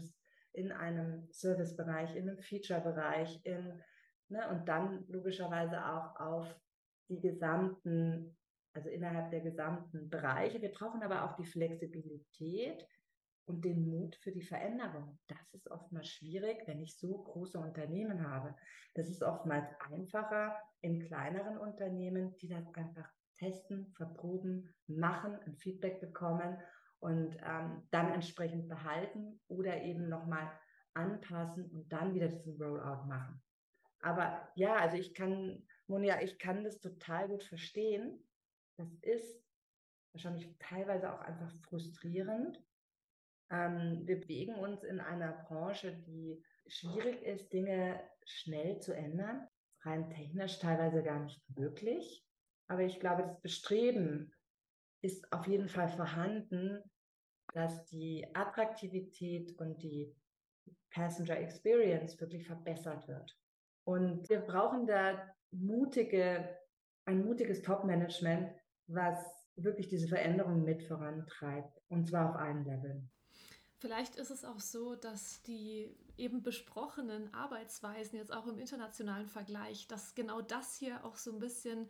in 0.54 0.72
einem 0.72 1.28
Servicebereich, 1.32 2.16
in 2.16 2.30
einem 2.30 2.42
Feature-Bereich, 2.42 3.42
in, 3.44 3.82
ne, 4.30 4.50
und 4.50 4.68
dann 4.68 5.06
logischerweise 5.08 5.86
auch 5.86 6.20
auf 6.20 6.56
die 7.10 7.20
gesamten 7.20 8.38
also 8.74 8.90
innerhalb 8.90 9.32
der 9.32 9.42
gesamten 9.42 10.10
Bereiche. 10.10 10.62
Wir 10.62 10.72
brauchen 10.72 11.04
aber 11.04 11.26
auch 11.26 11.36
die 11.36 11.46
Flexibilität 11.46 12.88
und 13.52 13.66
den 13.66 13.86
Mut 13.86 14.16
für 14.16 14.32
die 14.32 14.42
Veränderung. 14.42 15.20
Das 15.28 15.54
ist 15.54 15.70
oftmals 15.70 16.08
schwierig, 16.08 16.64
wenn 16.68 16.80
ich 16.80 16.98
so 16.98 17.18
große 17.18 17.60
Unternehmen 17.60 18.26
habe. 18.26 18.56
Das 18.94 19.10
ist 19.10 19.22
oftmals 19.22 19.68
einfacher 19.92 20.56
in 20.80 21.06
kleineren 21.06 21.58
Unternehmen, 21.58 22.36
die 22.38 22.48
das 22.48 22.66
einfach 22.74 23.10
testen, 23.36 23.92
verproben, 23.98 24.74
machen, 24.88 25.38
ein 25.46 25.58
Feedback 25.58 26.00
bekommen 26.00 26.58
und 27.00 27.36
ähm, 27.44 27.88
dann 27.92 28.14
entsprechend 28.14 28.70
behalten 28.70 29.42
oder 29.48 29.82
eben 29.82 30.08
nochmal 30.08 30.50
anpassen 30.94 31.66
und 31.72 31.92
dann 31.92 32.14
wieder 32.14 32.30
diesen 32.30 32.56
Rollout 32.62 33.06
machen. 33.08 33.42
Aber 34.00 34.50
ja, 34.56 34.76
also 34.76 34.96
ich 34.96 35.14
kann, 35.14 35.68
Monja, 35.88 36.22
ich 36.22 36.40
kann 36.40 36.64
das 36.64 36.80
total 36.80 37.28
gut 37.28 37.44
verstehen, 37.44 38.24
das 38.78 38.94
ist 39.02 39.44
wahrscheinlich 40.14 40.48
teilweise 40.60 41.14
auch 41.14 41.22
einfach 41.22 41.52
frustrierend. 41.70 42.62
Ähm, 43.52 44.02
wir 44.06 44.20
bewegen 44.20 44.56
uns 44.56 44.84
in 44.84 45.00
einer 45.00 45.34
Branche, 45.48 45.94
die 46.08 46.44
schwierig 46.68 47.22
ist, 47.24 47.52
Dinge 47.52 48.02
schnell 48.26 48.80
zu 48.80 48.96
ändern. 48.96 49.48
Rein 49.84 50.10
technisch 50.10 50.60
teilweise 50.60 51.04
gar 51.04 51.20
nicht 51.20 51.44
möglich. 51.56 52.26
Aber 52.68 52.84
ich 52.84 53.00
glaube, 53.00 53.24
das 53.24 53.42
Bestreben 53.42 54.34
ist 55.02 55.32
auf 55.34 55.48
jeden 55.48 55.68
Fall 55.68 55.90
vorhanden, 55.90 56.82
dass 57.54 57.86
die 57.86 58.26
Attraktivität 58.34 59.58
und 59.60 59.82
die 59.84 60.16
Passenger 60.92 61.38
Experience 61.38 62.20
wirklich 62.20 62.46
verbessert 62.46 63.08
wird. 63.08 63.38
Und 63.84 64.30
wir 64.30 64.40
brauchen 64.40 64.88
da 64.88 65.34
mutige, 65.52 66.58
ein 67.06 67.26
mutiges 67.26 67.62
Top-Management, 67.62 68.54
was 68.88 69.18
wirklich 69.56 69.90
diese 69.90 70.08
Veränderung 70.08 70.64
mit 70.64 70.84
vorantreibt 70.84 71.82
und 71.90 72.08
zwar 72.08 72.30
auf 72.30 72.36
allen 72.36 72.64
Leveln. 72.64 73.12
Vielleicht 73.82 74.16
ist 74.16 74.30
es 74.30 74.46
auch 74.46 74.60
so, 74.60 74.94
dass 74.94 75.42
die 75.42 75.90
eben 76.16 76.44
besprochenen 76.44 77.34
Arbeitsweisen 77.34 78.16
jetzt 78.16 78.32
auch 78.32 78.46
im 78.46 78.60
internationalen 78.60 79.28
Vergleich, 79.28 79.88
dass 79.88 80.14
genau 80.14 80.40
das 80.40 80.76
hier 80.76 81.04
auch 81.04 81.16
so 81.16 81.32
ein 81.32 81.40
bisschen 81.40 81.90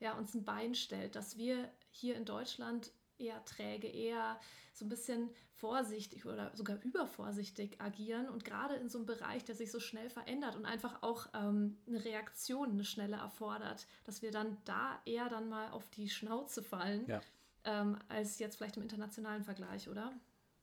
ja, 0.00 0.18
uns 0.18 0.34
ein 0.34 0.44
Bein 0.44 0.74
stellt, 0.74 1.14
dass 1.14 1.36
wir 1.36 1.70
hier 1.92 2.16
in 2.16 2.24
Deutschland 2.24 2.90
eher 3.18 3.44
träge, 3.44 3.86
eher 3.86 4.40
so 4.74 4.84
ein 4.84 4.88
bisschen 4.88 5.30
vorsichtig 5.52 6.26
oder 6.26 6.50
sogar 6.56 6.82
übervorsichtig 6.82 7.80
agieren 7.80 8.28
und 8.28 8.44
gerade 8.44 8.74
in 8.74 8.88
so 8.88 8.98
einem 8.98 9.06
Bereich, 9.06 9.44
der 9.44 9.54
sich 9.54 9.70
so 9.70 9.78
schnell 9.78 10.10
verändert 10.10 10.56
und 10.56 10.66
einfach 10.66 11.04
auch 11.04 11.28
ähm, 11.34 11.78
eine 11.86 12.04
Reaktion, 12.04 12.70
eine 12.70 12.84
schnelle 12.84 13.18
erfordert, 13.18 13.86
dass 14.02 14.22
wir 14.22 14.32
dann 14.32 14.56
da 14.64 15.00
eher 15.04 15.28
dann 15.28 15.48
mal 15.48 15.70
auf 15.70 15.88
die 15.90 16.10
Schnauze 16.10 16.64
fallen, 16.64 17.06
ja. 17.06 17.20
ähm, 17.62 17.96
als 18.08 18.40
jetzt 18.40 18.56
vielleicht 18.56 18.76
im 18.76 18.82
internationalen 18.82 19.44
Vergleich, 19.44 19.88
oder? 19.88 20.12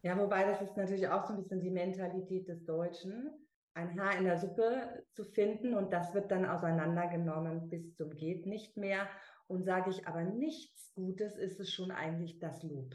Ja, 0.05 0.15
wobei 0.19 0.43
das 0.43 0.61
ist 0.61 0.77
natürlich 0.77 1.07
auch 1.07 1.25
so 1.25 1.33
ein 1.33 1.41
bisschen 1.41 1.61
die 1.61 1.71
Mentalität 1.71 2.47
des 2.47 2.63
Deutschen, 2.63 3.27
ein 3.73 3.99
Haar 3.99 4.15
in 4.15 4.25
der 4.25 4.37
Suppe 4.37 5.03
zu 5.13 5.25
finden 5.25 5.73
und 5.73 5.91
das 5.91 6.13
wird 6.13 6.29
dann 6.29 6.45
auseinandergenommen 6.45 7.69
bis 7.71 7.95
zum 7.95 8.11
geht 8.11 8.45
nicht 8.45 8.77
mehr. 8.77 9.09
Und 9.47 9.63
sage 9.63 9.89
ich 9.89 10.07
aber 10.07 10.21
nichts 10.21 10.93
Gutes, 10.93 11.35
ist 11.37 11.59
es 11.59 11.73
schon 11.73 11.89
eigentlich 11.89 12.37
das 12.37 12.61
Lob. 12.61 12.93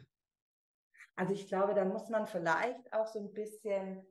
Also 1.17 1.33
ich 1.33 1.49
glaube, 1.49 1.75
da 1.75 1.85
muss 1.85 2.09
man 2.11 2.29
vielleicht 2.29 2.93
auch 2.93 3.09
so 3.09 3.19
ein 3.19 3.33
bisschen 3.33 4.07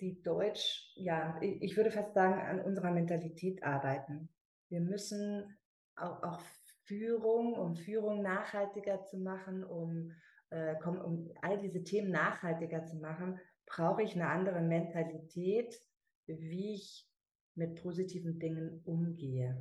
die 0.00 0.20
Deutsch, 0.20 0.92
ja, 0.96 1.40
ich 1.40 1.78
würde 1.78 1.90
fast 1.90 2.12
sagen, 2.12 2.38
an 2.42 2.60
unserer 2.60 2.90
Mentalität 2.90 3.62
arbeiten. 3.62 4.28
Wir 4.68 4.82
müssen 4.82 5.58
auch, 5.96 6.22
auch 6.22 6.42
Führung, 6.84 7.54
um 7.54 7.74
Führung 7.74 8.20
nachhaltiger 8.20 9.02
zu 9.04 9.16
machen, 9.16 9.64
um, 9.64 10.12
äh, 10.50 10.74
um 10.84 11.30
all 11.42 11.58
diese 11.58 11.84
Themen 11.84 12.10
nachhaltiger 12.10 12.84
zu 12.84 12.96
machen, 12.96 13.38
brauche 13.66 14.02
ich 14.02 14.14
eine 14.14 14.28
andere 14.28 14.60
Mentalität, 14.60 15.78
wie 16.26 16.74
ich 16.74 17.08
mit 17.54 17.82
positiven 17.82 18.38
Dingen 18.38 18.80
umgehe. 18.84 19.56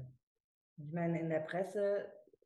Ich 0.78 0.92
meine, 0.94 1.20
in 1.20 1.30
der 1.30 1.40
Presse 1.40 2.06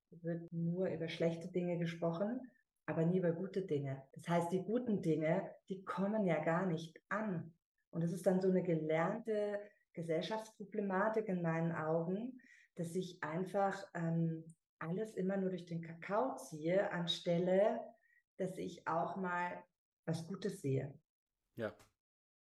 wird 0.10 0.52
nur 0.52 0.88
über 0.88 1.10
schlechte 1.10 1.50
Dinge 1.50 1.78
gesprochen, 1.78 2.42
aber 2.86 3.06
nie 3.06 3.20
über 3.20 3.32
gute 3.32 3.62
Dinge. 3.62 4.02
Das 4.14 4.28
heißt, 4.28 4.52
die 4.52 4.64
guten 4.64 5.02
Dinge, 5.02 5.50
die 5.70 5.84
kommen 5.84 6.26
ja 6.26 6.44
gar 6.44 6.66
nicht 6.66 7.00
an. 7.10 7.54
Und 7.92 8.04
es 8.04 8.14
ist 8.14 8.26
dann 8.26 8.42
so 8.42 8.50
eine 8.50 8.64
gelernte 8.64 9.60
Gesellschaftsproblematik 9.94 11.28
in 11.28 11.42
meinen 11.42 11.74
Augen, 11.74 12.40
dass 12.76 12.96
ich 12.96 13.22
einfach 13.22 13.86
ähm, 13.94 14.44
alles 14.80 15.14
immer 15.16 15.38
nur 15.38 15.50
durch 15.50 15.66
den 15.66 15.82
Kakao 15.82 16.36
ziehe, 16.38 16.92
anstelle, 16.92 17.80
dass 18.42 18.58
ich 18.58 18.88
auch 18.88 19.16
mal 19.16 19.64
was 20.06 20.28
Gutes 20.28 20.62
sehe. 20.62 20.94
Ja. 21.56 21.74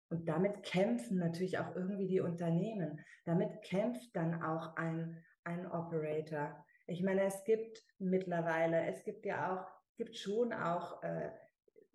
Und 0.09 0.29
damit 0.29 0.65
kämpfen 0.65 1.19
natürlich 1.19 1.59
auch 1.59 1.77
irgendwie 1.77 2.09
die 2.09 2.21
Unternehmen. 2.21 3.01
Damit 3.25 3.63
kämpft 3.63 4.17
dann 4.17 4.43
auch 4.43 4.77
ein 4.77 5.23
ein 5.45 5.71
Operator. 5.71 6.65
Ich 6.87 7.03
meine, 7.03 7.23
es 7.23 7.45
gibt 7.45 7.85
mittlerweile, 7.99 8.87
es 8.87 9.05
gibt 9.05 9.25
ja 9.25 9.53
auch, 9.53 9.67
gibt 9.97 10.17
schon 10.17 10.53
auch, 10.53 11.03
äh, 11.03 11.31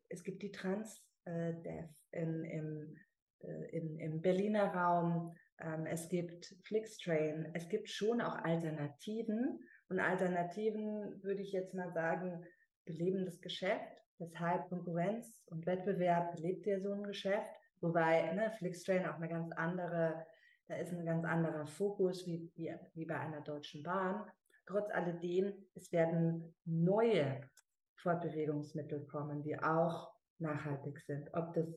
es 0.10 0.24
gibt 0.24 0.42
die 0.42 0.52
Trans 0.52 1.04
äh, 1.26 1.54
in, 2.12 2.44
im, 2.46 2.98
äh, 3.40 3.70
in, 3.72 4.00
im 4.00 4.22
Berliner 4.22 4.74
Raum, 4.74 5.36
ähm, 5.60 5.86
es 5.86 6.10
gibt 6.10 6.56
Flixtrain, 6.64 7.50
es 7.54 7.68
gibt 7.70 7.90
schon 7.90 8.22
auch 8.22 8.36
Alternativen. 8.36 9.60
Und 9.90 10.00
Alternativen 10.00 11.24
würde 11.24 11.42
ich 11.42 11.52
jetzt 11.52 11.74
mal 11.74 11.92
sagen, 11.92 12.46
belebendes 12.86 13.42
Geschäft. 13.42 13.92
Deshalb 14.20 14.70
Konkurrenz 14.70 15.38
und 15.48 15.66
Wettbewerb 15.66 16.36
belebt 16.36 16.66
ja 16.66 16.80
so 16.80 16.94
ein 16.94 17.04
Geschäft. 17.04 17.50
Wobei 17.82 18.32
ne, 18.34 18.52
Flixtrain 18.58 19.06
auch 19.06 19.16
eine 19.16 19.28
ganz 19.28 19.52
andere, 19.52 20.26
da 20.68 20.76
ist 20.76 20.94
ein 20.94 21.06
ganz 21.06 21.26
anderer 21.26 21.68
Fokus 21.68 22.26
wie, 22.26 22.52
wie, 22.56 22.74
wie 22.94 23.06
bei 23.06 23.20
einer 23.20 23.42
Deutschen 23.42 23.84
Bahn. 23.84 24.26
Trotz 24.66 24.90
alledem, 24.92 25.54
es 25.76 25.92
werden 25.92 26.56
neue 26.64 27.42
Fortbewegungsmittel 27.98 29.06
kommen, 29.06 29.44
die 29.44 29.60
auch 29.60 30.12
nachhaltig 30.40 31.00
sind. 31.02 31.30
Ob 31.34 31.54
das 31.54 31.68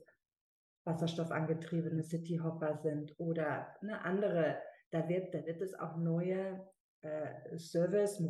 wasserstoffangetriebene 0.84 2.02
Cityhopper 2.02 2.78
sind 2.78 3.14
oder 3.18 3.74
eine 3.82 4.02
andere, 4.04 4.58
da 4.90 5.06
wird, 5.08 5.34
da 5.34 5.44
wird 5.44 5.60
es 5.60 5.74
auch 5.74 5.96
neue 5.96 6.66
äh, 7.02 7.58
Service, 7.58 8.20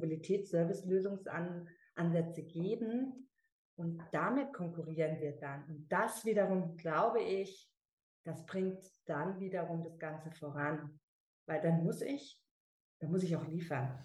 Mobilitäts-Service-Lösungsansätze 1.99 2.43
geben. 2.43 3.29
Und 3.77 4.03
damit 4.11 4.53
konkurrieren 4.53 5.21
wir 5.21 5.33
dann. 5.39 5.65
Und 5.69 5.89
das 5.89 6.25
wiederum, 6.25 6.77
glaube 6.77 7.23
ich, 7.23 7.71
das 8.25 8.45
bringt 8.45 8.85
dann 9.07 9.39
wiederum 9.39 9.85
das 9.85 9.99
Ganze 9.99 10.31
voran. 10.33 10.99
Weil 11.47 11.61
dann 11.61 11.85
muss 11.85 12.03
ich, 12.03 12.43
dann 13.01 13.11
muss 13.11 13.23
ich 13.23 13.37
auch 13.37 13.47
liefern. 13.47 13.97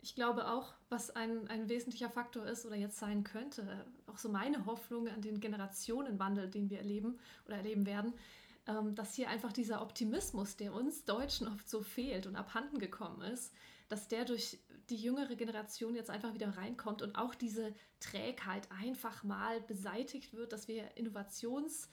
Ich 0.00 0.14
glaube 0.14 0.48
auch, 0.48 0.74
was 0.88 1.10
ein, 1.10 1.48
ein 1.48 1.68
wesentlicher 1.68 2.08
Faktor 2.08 2.46
ist 2.46 2.64
oder 2.64 2.76
jetzt 2.76 2.98
sein 2.98 3.24
könnte, 3.24 3.84
auch 4.06 4.16
so 4.16 4.28
meine 4.28 4.64
Hoffnung 4.64 5.08
an 5.08 5.20
den 5.20 5.40
Generationenwandel, 5.40 6.48
den 6.48 6.70
wir 6.70 6.78
erleben 6.78 7.18
oder 7.46 7.56
erleben 7.56 7.84
werden, 7.84 8.14
ähm, 8.66 8.94
dass 8.94 9.14
hier 9.14 9.28
einfach 9.28 9.52
dieser 9.52 9.82
Optimismus, 9.82 10.56
der 10.56 10.72
uns 10.72 11.04
Deutschen 11.04 11.48
oft 11.48 11.68
so 11.68 11.82
fehlt 11.82 12.26
und 12.26 12.36
abhanden 12.36 12.78
gekommen 12.78 13.22
ist, 13.22 13.52
dass 13.88 14.08
der 14.08 14.24
durch 14.24 14.58
die 14.90 14.96
jüngere 14.96 15.34
Generation 15.36 15.94
jetzt 15.94 16.10
einfach 16.10 16.34
wieder 16.34 16.56
reinkommt 16.56 17.02
und 17.02 17.16
auch 17.16 17.34
diese 17.34 17.74
Trägheit 18.00 18.68
einfach 18.70 19.22
mal 19.22 19.60
beseitigt 19.60 20.34
wird, 20.34 20.52
dass 20.52 20.68
wir 20.68 20.96
Innovationsmut 20.96 21.88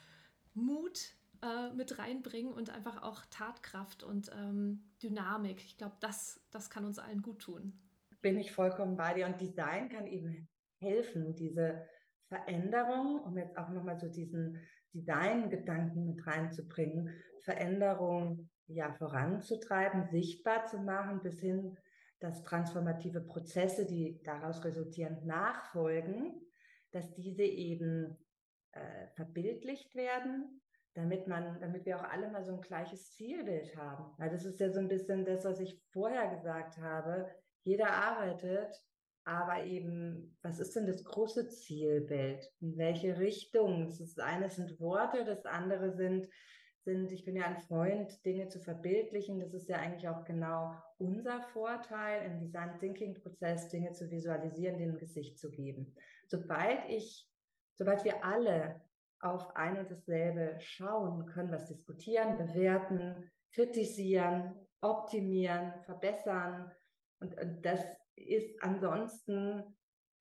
äh, 1.42 1.74
mit 1.74 2.00
reinbringen 2.00 2.54
und 2.54 2.70
einfach 2.70 3.04
auch 3.04 3.26
Tatkraft 3.30 4.04
und 4.04 4.32
ähm, 4.34 4.84
Dynamik. 5.04 5.64
Ich 5.66 5.78
glaube, 5.78 5.98
das, 6.00 6.40
das 6.52 6.70
kann 6.70 6.86
uns 6.86 7.00
allen 7.00 7.22
gut 7.22 7.40
tun. 7.40 7.74
Bin 8.22 8.38
ich 8.38 8.52
vollkommen 8.52 8.96
bei 8.96 9.14
dir. 9.14 9.26
Und 9.26 9.42
Design 9.42 9.90
kann 9.90 10.08
eben 10.08 10.48
helfen, 10.80 11.36
diese 11.36 11.86
Veränderung, 12.28 13.20
um 13.22 13.38
jetzt 13.38 13.58
auch 13.58 13.70
nochmal 13.70 14.00
so 14.00 14.08
diesen 14.08 14.60
Design-Gedanken 14.94 16.08
mit 16.08 16.26
reinzubringen, 16.26 17.10
Veränderung 17.42 18.50
ja 18.68 18.92
voranzutreiben, 18.94 20.08
sichtbar 20.10 20.66
zu 20.66 20.80
machen, 20.80 21.22
bis 21.22 21.40
hin 21.40 21.78
dass 22.20 22.44
transformative 22.44 23.22
Prozesse, 23.22 23.86
die 23.86 24.22
daraus 24.24 24.64
resultierend 24.64 25.26
nachfolgen, 25.26 26.42
dass 26.92 27.14
diese 27.14 27.44
eben 27.44 28.18
äh, 28.72 29.08
verbildlicht 29.16 29.96
werden, 29.96 30.62
damit 30.94 31.28
man, 31.28 31.60
damit 31.60 31.86
wir 31.86 32.00
auch 32.00 32.10
alle 32.10 32.30
mal 32.30 32.44
so 32.44 32.54
ein 32.54 32.62
gleiches 32.62 33.12
Zielbild 33.12 33.76
haben. 33.76 34.14
Weil 34.18 34.30
das 34.30 34.46
ist 34.46 34.60
ja 34.60 34.72
so 34.72 34.80
ein 34.80 34.88
bisschen 34.88 35.26
das, 35.26 35.44
was 35.44 35.60
ich 35.60 35.82
vorher 35.92 36.34
gesagt 36.36 36.78
habe. 36.78 37.30
Jeder 37.64 37.92
arbeitet, 37.92 38.74
aber 39.26 39.64
eben, 39.66 40.38
was 40.42 40.60
ist 40.60 40.76
denn 40.76 40.86
das 40.86 41.04
große 41.04 41.50
Zielbild? 41.50 42.50
In 42.62 42.78
welche 42.78 43.18
Richtung? 43.18 43.90
Das 43.90 44.18
eine 44.20 44.50
sind 44.50 44.80
Worte, 44.80 45.26
das 45.26 45.46
andere 45.46 45.92
sind 45.96 46.30
sind, 46.86 47.12
ich 47.12 47.26
bin 47.26 47.36
ja 47.36 47.46
ein 47.46 47.58
Freund, 47.58 48.24
Dinge 48.26 48.48
zu 48.48 48.60
verbildlichen. 48.60 49.40
Das 49.40 49.54
ist 49.54 49.68
ja 49.68 49.78
eigentlich 49.78 50.08
auch 50.08 50.24
genau 50.24 50.76
unser 50.98 51.42
Vorteil 51.42 52.26
im 52.26 52.40
Design 52.40 52.80
Thinking 52.80 53.16
Prozess, 53.16 53.68
Dinge 53.70 53.92
zu 53.92 54.10
visualisieren, 54.10 54.78
dem 54.78 54.98
Gesicht 54.98 55.38
zu 55.38 55.52
geben. 55.52 55.94
Sobald 56.28 56.88
ich, 56.88 57.28
sobald 57.74 58.06
wir 58.06 58.24
alle 58.24 58.82
auf 59.20 59.56
ein 59.56 59.80
und 59.80 59.92
dasselbe 59.92 60.58
schauen, 60.60 61.26
können 61.26 61.52
was 61.52 61.66
diskutieren, 61.66 62.38
bewerten, 62.38 63.32
kritisieren, 63.52 64.56
optimieren, 64.82 65.74
verbessern. 65.82 66.72
Und, 67.20 67.40
und 67.42 67.66
das 67.66 67.84
ist 68.16 68.62
ansonsten, 68.62 69.64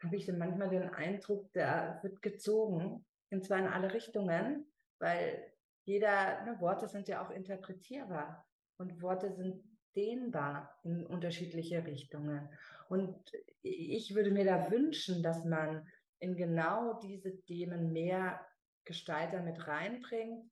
habe 0.02 0.16
ich 0.16 0.30
manchmal 0.32 0.70
den 0.70 0.88
Eindruck, 0.88 1.52
da 1.52 1.98
wird 2.02 2.22
gezogen, 2.22 3.04
und 3.30 3.44
zwar 3.44 3.58
in 3.58 3.66
alle 3.66 3.92
Richtungen, 3.92 4.66
weil 4.98 5.53
jeder, 5.84 6.44
ne, 6.44 6.58
Worte 6.60 6.88
sind 6.88 7.08
ja 7.08 7.24
auch 7.24 7.30
interpretierbar 7.30 8.46
und 8.78 9.02
Worte 9.02 9.32
sind 9.32 9.62
dehnbar 9.94 10.76
in 10.82 11.06
unterschiedliche 11.06 11.84
Richtungen. 11.86 12.48
Und 12.88 13.16
ich 13.62 14.14
würde 14.14 14.30
mir 14.30 14.44
da 14.44 14.70
wünschen, 14.70 15.22
dass 15.22 15.44
man 15.44 15.86
in 16.18 16.36
genau 16.36 17.00
diese 17.00 17.40
Themen 17.42 17.92
mehr 17.92 18.44
Gestalter 18.84 19.40
mit 19.42 19.66
reinbringt. 19.66 20.50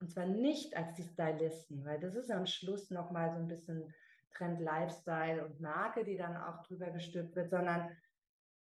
Und 0.00 0.10
zwar 0.10 0.26
nicht 0.26 0.76
als 0.76 0.94
die 0.94 1.02
Stylisten, 1.02 1.84
weil 1.84 2.00
das 2.00 2.14
ist 2.14 2.30
am 2.30 2.46
Schluss 2.46 2.90
nochmal 2.90 3.32
so 3.32 3.38
ein 3.38 3.48
bisschen 3.48 3.92
Trend 4.34 4.60
Lifestyle 4.60 5.44
und 5.44 5.60
Marke, 5.60 6.04
die 6.04 6.16
dann 6.16 6.36
auch 6.36 6.62
drüber 6.62 6.90
gestülpt 6.90 7.34
wird, 7.34 7.50
sondern 7.50 7.90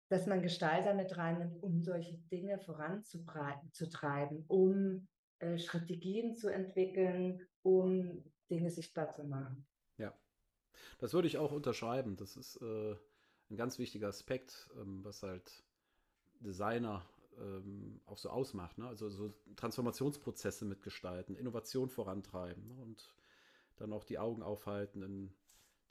dass 0.10 0.28
man 0.28 0.42
Gestalter 0.42 0.94
mit 0.94 1.18
reinnimmt, 1.18 1.64
um 1.64 1.82
solche 1.82 2.18
Dinge 2.32 2.60
voranzutreiben, 2.60 4.46
um 4.48 5.08
äh, 5.44 5.58
Strategien 5.58 6.36
zu 6.36 6.48
entwickeln, 6.50 7.46
um 7.62 8.24
Dinge 8.50 8.70
sichtbar 8.70 9.10
zu 9.10 9.24
machen. 9.24 9.66
Ja, 9.98 10.14
das 11.00 11.14
würde 11.14 11.28
ich 11.28 11.38
auch 11.38 11.52
unterschreiben. 11.52 12.16
Das 12.16 12.36
ist 12.38 12.58
äh, 12.62 12.96
ein 13.50 13.58
ganz 13.58 13.80
wichtiger 13.80 14.08
Aspekt, 14.08 14.70
ähm, 14.80 15.04
was 15.04 15.24
halt 15.24 15.64
Designer 16.40 17.06
ähm, 17.38 18.02
auch 18.06 18.18
so 18.18 18.30
ausmacht. 18.30 18.78
Ne? 18.78 18.88
Also 18.88 19.10
so 19.10 19.34
Transformationsprozesse 19.56 20.66
mitgestalten, 20.66 21.36
Innovation 21.36 21.90
vorantreiben 21.90 22.68
ne? 22.68 22.76
und 22.82 23.14
dann 23.78 23.94
auch 23.94 24.04
die 24.04 24.20
Augen 24.20 24.44
aufhalten 24.44 25.02
in 25.02 25.34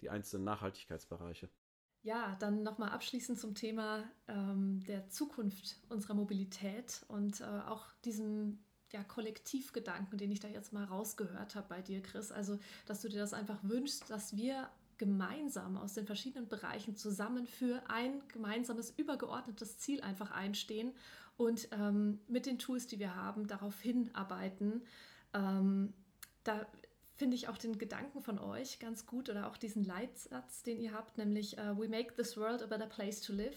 die 0.00 0.10
einzelnen 0.10 0.44
Nachhaltigkeitsbereiche. 0.44 1.48
Ja, 2.02 2.36
dann 2.40 2.64
nochmal 2.64 2.90
abschließend 2.90 3.38
zum 3.38 3.54
Thema 3.54 4.10
ähm, 4.26 4.82
der 4.86 5.08
Zukunft 5.08 5.80
unserer 5.88 6.14
Mobilität 6.14 7.04
und 7.06 7.40
äh, 7.40 7.44
auch 7.44 7.92
diesem 8.04 8.64
ja, 8.92 9.02
Kollektivgedanken, 9.02 10.18
den 10.18 10.30
ich 10.30 10.40
da 10.40 10.48
jetzt 10.48 10.72
mal 10.72 10.84
rausgehört 10.84 11.54
habe 11.54 11.66
bei 11.68 11.82
dir, 11.82 12.02
Chris. 12.02 12.30
Also, 12.30 12.58
dass 12.86 13.00
du 13.00 13.08
dir 13.08 13.18
das 13.18 13.32
einfach 13.32 13.58
wünschst, 13.62 14.10
dass 14.10 14.36
wir 14.36 14.68
gemeinsam 14.98 15.76
aus 15.76 15.94
den 15.94 16.06
verschiedenen 16.06 16.48
Bereichen 16.48 16.96
zusammen 16.96 17.46
für 17.46 17.82
ein 17.88 18.22
gemeinsames, 18.28 18.90
übergeordnetes 18.90 19.78
Ziel 19.78 20.00
einfach 20.00 20.30
einstehen 20.30 20.92
und 21.36 21.68
ähm, 21.72 22.20
mit 22.28 22.46
den 22.46 22.58
Tools, 22.58 22.86
die 22.86 22.98
wir 22.98 23.16
haben, 23.16 23.48
darauf 23.48 23.80
hinarbeiten. 23.80 24.82
Ähm, 25.34 25.92
da 26.44 26.66
finde 27.16 27.36
ich 27.36 27.48
auch 27.48 27.58
den 27.58 27.78
Gedanken 27.78 28.22
von 28.22 28.38
euch 28.38 28.78
ganz 28.78 29.06
gut 29.06 29.28
oder 29.28 29.48
auch 29.48 29.56
diesen 29.56 29.84
Leitsatz, 29.84 30.62
den 30.62 30.80
ihr 30.80 30.92
habt, 30.92 31.18
nämlich 31.18 31.58
uh, 31.58 31.78
We 31.78 31.88
make 31.88 32.14
this 32.14 32.36
world 32.36 32.62
a 32.62 32.66
better 32.66 32.86
place 32.86 33.20
to 33.22 33.32
live. 33.32 33.56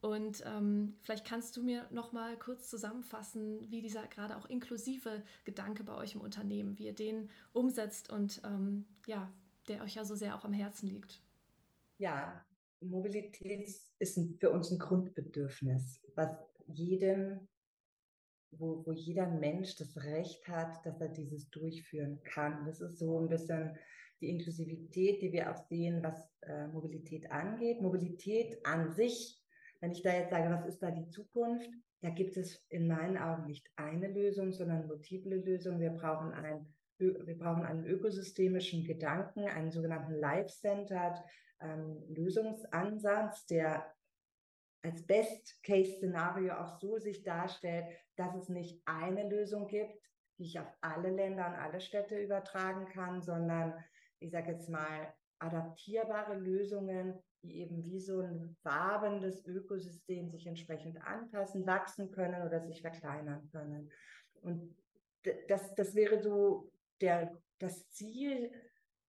Und 0.00 0.44
ähm, 0.46 0.94
vielleicht 1.00 1.26
kannst 1.26 1.56
du 1.56 1.62
mir 1.62 1.88
noch 1.90 2.12
mal 2.12 2.36
kurz 2.36 2.68
zusammenfassen, 2.68 3.68
wie 3.70 3.82
dieser 3.82 4.06
gerade 4.06 4.36
auch 4.36 4.46
inklusive 4.46 5.22
Gedanke 5.44 5.82
bei 5.82 5.96
euch 5.96 6.14
im 6.14 6.20
Unternehmen, 6.20 6.78
wie 6.78 6.86
ihr 6.86 6.94
den 6.94 7.30
umsetzt 7.52 8.10
und 8.12 8.40
ähm, 8.44 8.84
ja, 9.06 9.32
der 9.66 9.82
euch 9.82 9.96
ja 9.96 10.04
so 10.04 10.14
sehr 10.14 10.36
auch 10.36 10.44
am 10.44 10.52
Herzen 10.52 10.88
liegt. 10.88 11.20
Ja, 11.98 12.44
Mobilität 12.80 13.68
ist 13.98 14.20
für 14.38 14.50
uns 14.50 14.70
ein 14.70 14.78
Grundbedürfnis, 14.78 16.00
was 16.14 16.30
jedem, 16.68 17.48
wo, 18.52 18.86
wo 18.86 18.92
jeder 18.92 19.26
Mensch 19.26 19.74
das 19.76 19.96
Recht 20.04 20.46
hat, 20.46 20.86
dass 20.86 21.00
er 21.00 21.08
dieses 21.08 21.50
durchführen 21.50 22.22
kann. 22.22 22.64
Das 22.66 22.80
ist 22.80 22.98
so 22.98 23.18
ein 23.18 23.28
bisschen 23.28 23.76
die 24.20 24.28
Inklusivität, 24.28 25.22
die 25.22 25.32
wir 25.32 25.50
auch 25.50 25.68
sehen, 25.68 26.02
was 26.02 26.30
äh, 26.42 26.68
Mobilität 26.68 27.30
angeht. 27.32 27.80
Mobilität 27.80 28.64
an 28.64 28.92
sich 28.92 29.42
wenn 29.80 29.92
ich 29.92 30.02
da 30.02 30.12
jetzt 30.12 30.30
sage, 30.30 30.50
was 30.50 30.66
ist 30.66 30.82
da 30.82 30.90
die 30.90 31.08
Zukunft, 31.08 31.70
da 32.00 32.10
gibt 32.10 32.36
es 32.36 32.64
in 32.68 32.86
meinen 32.86 33.16
Augen 33.16 33.46
nicht 33.46 33.68
eine 33.76 34.08
Lösung, 34.08 34.52
sondern 34.52 34.86
multiple 34.86 35.36
Lösungen. 35.36 35.80
Wir 35.80 35.90
brauchen, 35.90 36.32
ein, 36.32 36.66
wir 36.98 37.38
brauchen 37.38 37.64
einen 37.64 37.86
ökosystemischen 37.86 38.84
Gedanken, 38.84 39.46
einen 39.48 39.70
sogenannten 39.70 40.14
Life-Centered 40.14 41.22
ähm, 41.60 42.04
Lösungsansatz, 42.08 43.46
der 43.46 43.92
als 44.82 45.04
Best-Case-Szenario 45.06 46.54
auch 46.54 46.78
so 46.78 46.98
sich 46.98 47.24
darstellt, 47.24 47.86
dass 48.16 48.34
es 48.36 48.48
nicht 48.48 48.80
eine 48.84 49.28
Lösung 49.28 49.66
gibt, 49.66 50.00
die 50.38 50.44
ich 50.44 50.60
auf 50.60 50.72
alle 50.80 51.10
Länder 51.10 51.48
und 51.48 51.54
alle 51.54 51.80
Städte 51.80 52.16
übertragen 52.16 52.86
kann, 52.86 53.22
sondern 53.22 53.74
ich 54.20 54.30
sage 54.30 54.52
jetzt 54.52 54.68
mal 54.68 55.12
adaptierbare 55.40 56.36
Lösungen, 56.36 57.20
die 57.42 57.60
eben 57.60 57.84
wie 57.84 58.00
so 58.00 58.20
ein 58.20 58.56
wabendes 58.62 59.44
Ökosystem 59.46 60.28
sich 60.28 60.46
entsprechend 60.46 61.00
anpassen, 61.02 61.66
wachsen 61.66 62.10
können 62.10 62.46
oder 62.46 62.60
sich 62.64 62.80
verkleinern 62.80 63.48
können. 63.50 63.90
Und 64.40 64.76
das, 65.48 65.74
das 65.74 65.94
wäre 65.94 66.20
so 66.20 66.70
der, 67.00 67.36
das 67.58 67.88
Ziel, 67.90 68.50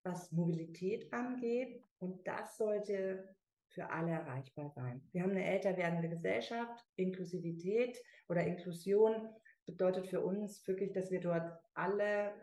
was 0.04 0.32
Mobilität 0.32 1.12
angeht. 1.14 1.84
Und 2.00 2.28
das 2.28 2.58
sollte 2.58 3.36
für 3.70 3.90
alle 3.90 4.12
erreichbar 4.12 4.70
sein. 4.70 5.02
Wir 5.12 5.24
haben 5.24 5.32
eine 5.32 5.46
älter 5.46 5.78
werdende 5.78 6.10
Gesellschaft. 6.10 6.86
Inklusivität 6.96 7.98
oder 8.28 8.44
Inklusion 8.44 9.30
bedeutet 9.66 10.08
für 10.08 10.22
uns 10.22 10.66
wirklich, 10.68 10.92
dass 10.94 11.12
wir 11.12 11.20
dort 11.20 11.52
alle 11.74 12.34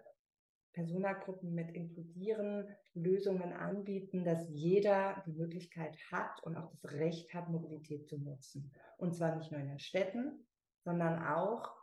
Personagruppen 0.77 1.55
mit 1.55 1.71
inkludieren, 1.71 2.69
Lösungen 2.93 3.55
anbieten, 3.55 4.25
dass 4.25 4.47
jeder 4.51 5.23
die 5.27 5.33
Möglichkeit 5.33 5.97
hat 6.12 6.43
und 6.43 6.55
auch 6.55 6.69
das 6.69 6.93
Recht 6.93 7.33
hat, 7.33 7.49
Mobilität 7.49 8.07
zu 8.07 8.19
nutzen. 8.19 8.71
Und 8.99 9.15
zwar 9.15 9.35
nicht 9.37 9.51
nur 9.51 9.61
in 9.61 9.69
den 9.69 9.79
Städten, 9.79 10.47
sondern 10.85 11.25
auch 11.25 11.75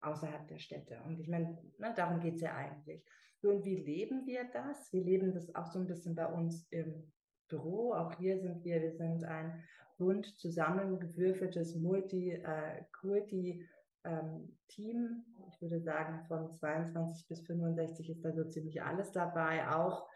außerhalb 0.00 0.48
der 0.48 0.58
Städte. 0.58 1.02
Und 1.04 1.20
ich 1.20 1.28
meine, 1.28 1.58
ne, 1.76 1.92
darum 1.94 2.20
geht 2.20 2.36
es 2.36 2.40
ja 2.40 2.54
eigentlich. 2.54 3.04
und 3.42 3.66
wie 3.66 3.76
leben 3.76 4.26
wir 4.26 4.44
das? 4.50 4.90
Wir 4.94 5.04
leben 5.04 5.34
das 5.34 5.54
auch 5.54 5.66
so 5.66 5.78
ein 5.78 5.86
bisschen 5.86 6.14
bei 6.14 6.26
uns 6.26 6.66
im 6.70 7.12
Büro. 7.46 7.92
Auch 7.92 8.16
hier 8.16 8.40
sind 8.40 8.64
wir, 8.64 8.80
wir 8.80 8.92
sind 8.92 9.22
ein 9.24 9.62
bunt 9.98 10.26
zusammengewürfeltes 10.38 11.76
Multi-Kulti- 11.76 13.60
äh, 13.60 13.64
ähm, 14.06 14.56
Team. 14.68 15.24
Ich 15.48 15.60
würde 15.60 15.80
sagen, 15.80 16.24
von 16.26 16.52
22 16.52 17.28
bis 17.28 17.40
65 17.42 18.10
ist 18.10 18.24
da 18.24 18.32
so 18.32 18.44
ziemlich 18.44 18.82
alles 18.82 19.12
dabei. 19.12 19.68
Auch 19.68 20.08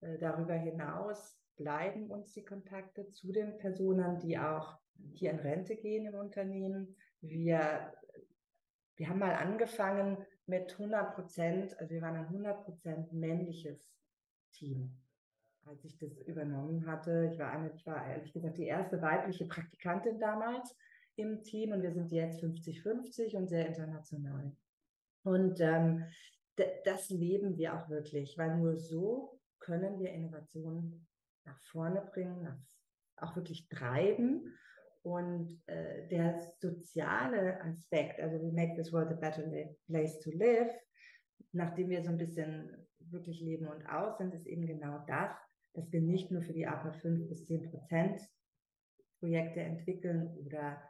äh, 0.00 0.18
darüber 0.18 0.54
hinaus 0.54 1.38
bleiben 1.56 2.10
uns 2.10 2.32
die 2.32 2.44
Kontakte 2.44 3.10
zu 3.10 3.32
den 3.32 3.58
Personen, 3.58 4.18
die 4.18 4.38
auch 4.38 4.78
hier 5.12 5.30
in 5.30 5.38
Rente 5.38 5.76
gehen 5.76 6.06
im 6.06 6.14
Unternehmen. 6.14 6.96
Wir, 7.20 7.92
wir 8.96 9.08
haben 9.08 9.18
mal 9.18 9.34
angefangen 9.34 10.18
mit 10.46 10.72
100 10.72 11.14
Prozent, 11.14 11.78
also 11.78 11.94
wir 11.94 12.02
waren 12.02 12.16
ein 12.16 12.26
100 12.26 12.64
Prozent 12.64 13.12
männliches 13.12 13.92
Team. 14.52 14.96
Als 15.66 15.84
ich 15.84 15.98
das 15.98 16.16
übernommen 16.22 16.86
hatte, 16.86 17.28
ich 17.30 17.38
war 17.38 17.50
eine, 17.50 17.70
ich 17.74 17.86
war 17.86 18.06
ehrlich 18.06 18.32
gesagt 18.32 18.56
die 18.56 18.66
erste 18.66 19.02
weibliche 19.02 19.46
Praktikantin 19.46 20.18
damals 20.18 20.74
im 21.18 21.42
Team 21.42 21.72
und 21.72 21.82
wir 21.82 21.92
sind 21.92 22.10
jetzt 22.12 22.42
50-50 22.42 23.36
und 23.36 23.48
sehr 23.48 23.66
international. 23.66 24.52
Und 25.24 25.60
ähm, 25.60 26.04
das 26.84 27.10
leben 27.10 27.56
wir 27.56 27.74
auch 27.74 27.88
wirklich, 27.88 28.36
weil 28.38 28.56
nur 28.56 28.76
so 28.76 29.40
können 29.58 29.98
wir 30.00 30.12
Innovationen 30.12 31.06
nach 31.44 31.60
vorne 31.62 32.08
bringen, 32.12 32.42
nach, 32.42 32.58
auch 33.16 33.36
wirklich 33.36 33.68
treiben. 33.68 34.54
Und 35.02 35.62
äh, 35.66 36.08
der 36.08 36.40
soziale 36.58 37.60
Aspekt, 37.62 38.20
also 38.20 38.38
we 38.40 38.52
make 38.52 38.74
this 38.74 38.92
world 38.92 39.10
a 39.10 39.14
better 39.14 39.42
place 39.86 40.18
to 40.20 40.30
live, 40.30 40.70
nachdem 41.52 41.88
wir 41.90 42.02
so 42.02 42.10
ein 42.10 42.18
bisschen 42.18 42.86
wirklich 42.98 43.40
leben 43.40 43.68
und 43.68 43.86
aus 43.86 44.18
sind, 44.18 44.34
ist 44.34 44.46
eben 44.46 44.66
genau 44.66 45.04
das, 45.06 45.30
dass 45.74 45.90
wir 45.92 46.00
nicht 46.00 46.30
nur 46.30 46.42
für 46.42 46.52
die 46.52 46.66
APA 46.66 46.92
5 46.92 47.28
bis 47.28 47.46
10 47.46 47.70
Prozent 47.70 48.20
Projekte 49.20 49.60
entwickeln 49.60 50.36
oder 50.38 50.82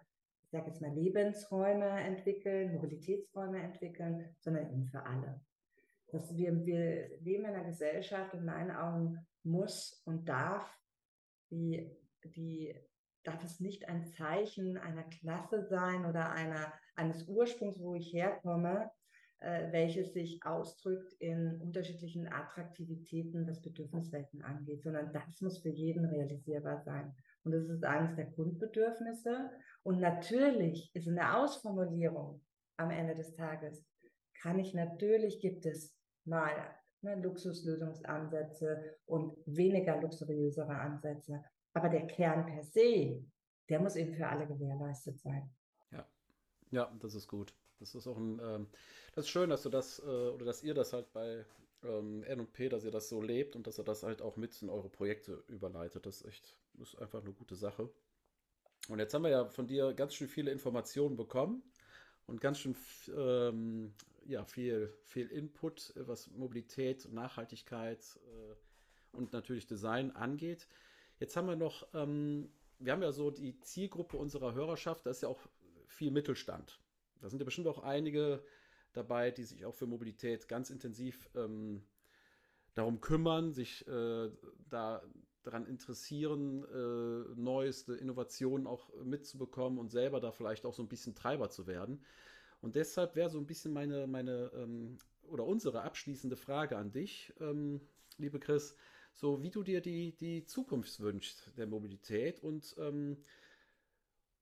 ich 0.49 0.53
sage 0.53 0.69
jetzt 0.69 0.81
mal, 0.81 0.95
Lebensräume 0.95 1.87
entwickeln, 2.01 2.73
Mobilitätsräume 2.73 3.63
entwickeln, 3.63 4.35
sondern 4.41 4.71
eben 4.71 4.87
für 4.87 5.05
alle. 5.05 5.43
Dass 6.11 6.35
wir, 6.35 6.65
wir 6.65 7.19
leben 7.21 7.45
in 7.45 7.51
einer 7.51 7.65
Gesellschaft, 7.65 8.33
in 8.33 8.47
meinen 8.47 8.71
Augen 8.71 9.19
muss 9.43 10.01
und 10.07 10.27
darf, 10.27 10.67
die, 11.51 11.95
die, 12.25 12.75
darf 13.25 13.45
es 13.45 13.61
nicht 13.61 13.91
ein 13.91 14.07
Zeichen 14.07 14.79
einer 14.79 15.03
Klasse 15.03 15.67
sein 15.69 16.07
oder 16.07 16.33
einer, 16.33 16.73
eines 16.97 17.29
Ursprungs, 17.29 17.79
wo 17.79 17.95
ich 17.95 18.15
herkomme, 18.15 18.91
äh, 19.41 19.71
welches 19.71 20.15
sich 20.15 20.43
ausdrückt 20.47 21.13
in 21.19 21.61
unterschiedlichen 21.61 22.27
Attraktivitäten, 22.27 23.47
was 23.47 23.61
Bedürfniswelten 23.61 24.41
angeht, 24.41 24.83
sondern 24.83 25.13
das 25.13 25.43
muss 25.43 25.59
für 25.59 25.69
jeden 25.69 26.07
realisierbar 26.07 26.81
sein. 26.87 27.15
Und 27.45 27.53
das 27.53 27.69
ist 27.69 27.85
eines 27.85 28.17
der 28.17 28.27
Grundbedürfnisse. 28.27 29.51
Und 29.89 30.01
natürlich 30.01 30.95
ist 30.95 31.09
eine 31.09 31.39
Ausformulierung 31.39 32.45
am 32.77 32.91
Ende 32.91 33.15
des 33.15 33.35
Tages, 33.35 33.87
kann 34.35 34.59
ich 34.59 34.75
natürlich, 34.75 35.41
gibt 35.41 35.65
es 35.65 35.97
mal 36.27 36.53
ne, 37.01 37.15
Luxuslösungsansätze 37.15 38.99
und 39.07 39.35
weniger 39.47 39.99
luxuriösere 39.99 40.75
Ansätze. 40.79 41.43
Aber 41.73 41.89
der 41.89 42.07
Kern 42.07 42.45
per 42.45 42.63
se, 42.65 43.25
der 43.71 43.81
muss 43.81 43.97
eben 43.97 44.13
für 44.13 44.29
alle 44.29 44.47
gewährleistet 44.47 45.19
sein. 45.21 45.49
Ja, 45.91 46.07
ja, 46.71 46.95
das 47.01 47.15
ist 47.15 47.27
gut. 47.27 47.55
Das 47.79 47.95
ist 47.95 48.07
auch 48.07 48.19
ein, 48.19 48.39
ähm, 48.43 48.69
das 49.15 49.25
ist 49.25 49.31
schön, 49.31 49.49
dass 49.49 49.63
du 49.63 49.71
das 49.71 50.01
äh, 50.01 50.03
oder 50.03 50.45
dass 50.45 50.63
ihr 50.63 50.75
das 50.75 50.93
halt 50.93 51.11
bei 51.15 51.47
ähm, 51.83 52.25
N&P, 52.25 52.69
dass 52.69 52.85
ihr 52.85 52.91
das 52.91 53.09
so 53.09 53.23
lebt 53.23 53.57
und 53.57 53.67
dass 53.67 53.79
ihr 53.79 53.85
das 53.85 54.03
halt 54.03 54.21
auch 54.21 54.37
mit 54.37 54.61
in 54.61 54.69
eure 54.69 54.91
Projekte 54.91 55.43
überleitet. 55.49 56.05
Das 56.05 56.21
ist 56.21 56.27
echt, 56.27 56.59
ist 56.79 56.99
einfach 56.99 57.23
eine 57.23 57.33
gute 57.33 57.55
Sache. 57.55 57.89
Und 58.89 58.99
jetzt 58.99 59.13
haben 59.15 59.23
wir 59.23 59.31
ja 59.31 59.45
von 59.47 59.67
dir 59.67 59.93
ganz 59.93 60.15
schön 60.15 60.29
viele 60.29 60.51
Informationen 60.51 61.17
bekommen 61.17 61.63
und 62.27 62.41
ganz 62.41 62.59
schön 62.59 62.75
ähm, 63.15 63.95
ja, 64.25 64.45
viel, 64.45 64.93
viel 65.05 65.29
Input, 65.29 65.93
was 65.97 66.31
Mobilität, 66.31 67.11
Nachhaltigkeit 67.13 68.19
äh, 68.27 69.17
und 69.17 69.33
natürlich 69.33 69.67
Design 69.67 70.11
angeht. 70.13 70.69
Jetzt 71.21 71.37
haben 71.37 71.49
wir 71.49 71.57
noch, 71.57 71.87
ähm, 71.95 72.51
wir 72.79 72.93
haben 72.93 73.03
ja 73.03 73.13
so 73.13 73.31
die 73.31 73.61
Zielgruppe 73.61 74.17
unserer 74.17 74.55
Hörerschaft, 74.55 75.05
das 75.07 75.19
ist 75.19 75.23
ja 75.23 75.29
auch 75.29 75.41
viel 75.87 76.11
Mittelstand. 76.11 76.81
Da 77.21 77.29
sind 77.29 77.41
ja 77.41 77.45
bestimmt 77.45 77.67
auch 77.67 77.83
einige 77.83 78.43
dabei, 78.93 79.31
die 79.31 79.45
sich 79.45 79.65
auch 79.65 79.75
für 79.75 79.87
Mobilität 79.87 80.49
ganz 80.49 80.71
intensiv 80.71 81.29
ähm, 81.35 81.83
darum 82.75 83.01
kümmern, 83.01 83.53
sich 83.53 83.87
äh, 83.89 84.31
da 84.69 85.03
daran 85.43 85.67
interessieren, 85.67 86.65
äh, 86.65 87.41
neueste 87.41 87.95
Innovationen 87.95 88.67
auch 88.67 88.93
mitzubekommen 89.05 89.79
und 89.79 89.91
selber 89.91 90.21
da 90.21 90.33
vielleicht 90.33 90.67
auch 90.67 90.75
so 90.75 90.83
ein 90.83 90.89
bisschen 90.89 91.15
Treiber 91.15 91.51
zu 91.51 91.67
werden. 91.67 92.03
Und 92.61 92.75
deshalb 92.75 93.15
wäre 93.15 93.31
so 93.31 93.39
ein 93.39 93.47
bisschen 93.47 93.73
meine, 93.73 94.07
meine 94.07 94.51
ähm, 94.55 94.99
oder 95.23 95.47
unsere 95.47 95.83
abschließende 95.83 96.37
Frage 96.37 96.77
an 96.77 96.91
dich, 96.91 97.33
ähm, 97.41 97.81
liebe 98.17 98.41
Chris, 98.41 98.75
so 99.13 99.43
wie 99.43 99.51
du 99.51 99.63
dir 99.63 99.81
die, 99.81 100.17
die 100.17 100.45
Zukunft 100.45 101.01
wünschst 101.01 101.51
der 101.57 101.67
Mobilität 101.67 102.43
und 102.43 102.75
ähm, 102.79 103.17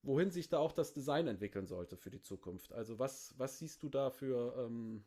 wohin 0.02 0.30
sich 0.30 0.48
da 0.48 0.58
auch 0.58 0.72
das 0.72 0.92
Design 0.92 1.26
entwickeln 1.26 1.66
sollte 1.66 1.96
für 1.96 2.10
die 2.10 2.20
Zukunft. 2.20 2.72
Also 2.72 2.98
was, 2.98 3.34
was 3.38 3.58
siehst 3.58 3.82
du 3.82 3.88
da 3.88 4.10
für, 4.10 4.54
ähm, 4.58 5.04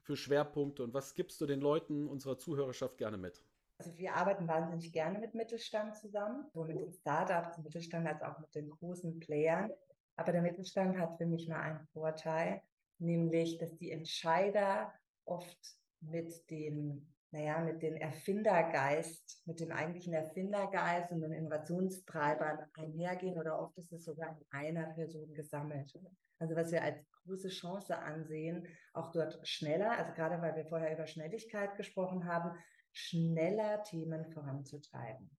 für 0.00 0.16
Schwerpunkte 0.16 0.82
und 0.82 0.94
was 0.94 1.14
gibst 1.14 1.40
du 1.40 1.46
den 1.46 1.60
Leuten 1.60 2.08
unserer 2.08 2.38
Zuhörerschaft 2.38 2.96
gerne 2.98 3.18
mit? 3.18 3.42
Also 3.80 3.96
wir 3.96 4.14
arbeiten 4.14 4.46
wahnsinnig 4.46 4.92
gerne 4.92 5.18
mit 5.18 5.34
Mittelstand 5.34 5.96
zusammen, 5.96 6.44
sowohl 6.52 6.66
mit 6.66 6.80
den 6.80 6.92
Startups, 6.92 7.56
Mittelstand 7.56 8.06
als 8.06 8.20
auch 8.20 8.38
mit 8.38 8.54
den 8.54 8.68
großen 8.68 9.18
Playern. 9.20 9.70
Aber 10.16 10.32
der 10.32 10.42
Mittelstand 10.42 10.98
hat 10.98 11.16
für 11.16 11.24
mich 11.24 11.48
mal 11.48 11.62
einen 11.62 11.86
Vorteil, 11.94 12.60
nämlich, 12.98 13.56
dass 13.56 13.74
die 13.78 13.90
Entscheider 13.90 14.92
oft 15.24 15.58
mit 16.00 16.50
den 16.50 17.10
naja, 17.32 17.60
mit 17.60 17.80
dem 17.80 17.96
Erfindergeist, 17.96 19.46
mit 19.46 19.60
dem 19.60 19.70
eigentlichen 19.70 20.12
Erfindergeist 20.12 21.12
und 21.12 21.20
den 21.22 21.32
Innovationstreibern 21.32 22.58
einhergehen 22.74 23.38
oder 23.38 23.60
oft 23.60 23.78
ist 23.78 23.92
es 23.92 24.04
sogar 24.04 24.36
in 24.36 24.44
einer 24.50 24.90
Person 24.94 25.32
gesammelt. 25.32 25.96
Also 26.38 26.56
was 26.56 26.72
wir 26.72 26.82
als 26.82 26.98
große 27.24 27.48
Chance 27.48 27.96
ansehen, 27.96 28.66
auch 28.92 29.12
dort 29.12 29.46
schneller, 29.46 29.92
also 29.92 30.12
gerade 30.12 30.42
weil 30.42 30.56
wir 30.56 30.66
vorher 30.66 30.92
über 30.92 31.06
Schnelligkeit 31.06 31.76
gesprochen 31.76 32.26
haben, 32.26 32.58
schneller 32.92 33.82
Themen 33.82 34.26
voranzutreiben. 34.32 35.30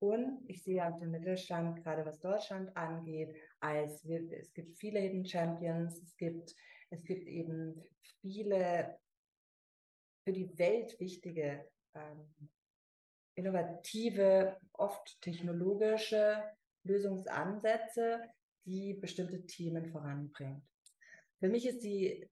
Und 0.00 0.42
ich 0.48 0.64
sehe 0.64 0.84
auch 0.84 0.98
den 0.98 1.12
Mittelstand, 1.12 1.82
gerade 1.84 2.04
was 2.04 2.18
Deutschland 2.18 2.76
angeht, 2.76 3.36
als 3.60 4.04
wir, 4.04 4.20
es 4.32 4.52
gibt 4.52 4.76
viele 4.76 4.98
Hidden 4.98 5.24
Champions, 5.24 6.02
es 6.02 6.16
gibt, 6.16 6.56
es 6.90 7.04
gibt 7.04 7.28
eben 7.28 7.80
viele 8.20 8.98
für 10.24 10.32
die 10.32 10.58
Welt 10.58 10.98
wichtige, 10.98 11.68
ähm, 11.94 12.50
innovative, 13.36 14.56
oft 14.72 15.20
technologische 15.20 16.42
Lösungsansätze, 16.84 18.22
die 18.64 18.94
bestimmte 18.94 19.46
Themen 19.46 19.86
voranbringt. 19.86 20.64
Für 21.38 21.48
mich 21.48 21.66
ist 21.66 21.82
die, 21.82 22.28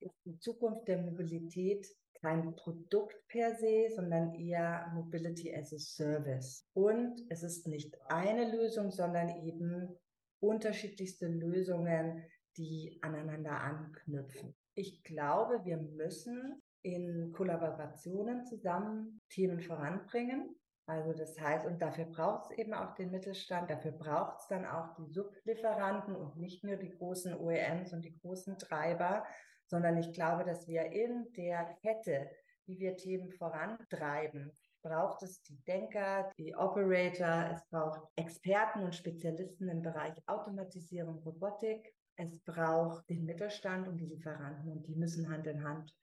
ist 0.00 0.14
die 0.24 0.38
Zukunft 0.38 0.86
der 0.88 0.98
Mobilität 0.98 1.86
kein 2.20 2.54
Produkt 2.56 3.16
per 3.28 3.54
se, 3.56 3.88
sondern 3.94 4.34
eher 4.34 4.90
Mobility 4.94 5.54
as 5.54 5.72
a 5.72 5.78
Service. 5.78 6.68
Und 6.74 7.20
es 7.28 7.42
ist 7.42 7.66
nicht 7.66 7.96
eine 8.08 8.50
Lösung, 8.50 8.90
sondern 8.90 9.28
eben 9.44 9.88
unterschiedlichste 10.40 11.26
Lösungen, 11.26 12.24
die 12.56 12.98
aneinander 13.02 13.60
anknüpfen. 13.60 14.54
Ich 14.74 15.02
glaube, 15.02 15.64
wir 15.64 15.78
müssen 15.78 16.62
in 16.82 17.32
Kollaborationen 17.32 18.44
zusammen 18.46 19.20
Themen 19.30 19.60
voranbringen. 19.60 20.54
Also 20.86 21.12
das 21.12 21.38
heißt, 21.38 21.66
und 21.66 21.82
dafür 21.82 22.06
braucht 22.06 22.50
es 22.50 22.58
eben 22.58 22.72
auch 22.72 22.94
den 22.94 23.10
Mittelstand, 23.10 23.70
dafür 23.70 23.92
braucht 23.92 24.40
es 24.40 24.46
dann 24.48 24.64
auch 24.64 24.94
die 24.94 25.12
Sublieferanten 25.12 26.16
und 26.16 26.38
nicht 26.38 26.64
nur 26.64 26.76
die 26.76 26.90
großen 26.90 27.34
OEMs 27.34 27.92
und 27.92 28.04
die 28.04 28.16
großen 28.18 28.56
Treiber, 28.58 29.24
sondern 29.68 29.96
ich 29.98 30.12
glaube, 30.12 30.44
dass 30.44 30.66
wir 30.66 30.90
in 30.92 31.30
der 31.36 31.76
Kette, 31.82 32.30
wie 32.66 32.78
wir 32.78 32.96
Themen 32.96 33.30
vorantreiben, 33.30 34.50
braucht 34.82 35.22
es 35.22 35.42
die 35.42 35.58
Denker, 35.64 36.30
die 36.38 36.54
Operator, 36.54 37.50
es 37.52 37.64
braucht 37.68 38.00
Experten 38.16 38.84
und 38.84 38.94
Spezialisten 38.94 39.68
im 39.68 39.82
Bereich 39.82 40.14
Automatisierung, 40.26 41.18
Robotik. 41.18 41.94
Es 42.16 42.36
braucht 42.40 43.08
den 43.08 43.24
Mittelstand 43.24 43.86
und 43.86 43.98
die 43.98 44.06
Lieferanten 44.06 44.72
und 44.72 44.86
die 44.86 44.96
müssen 44.96 45.28
Hand 45.28 45.46
in 45.46 45.62
Hand 45.62 45.94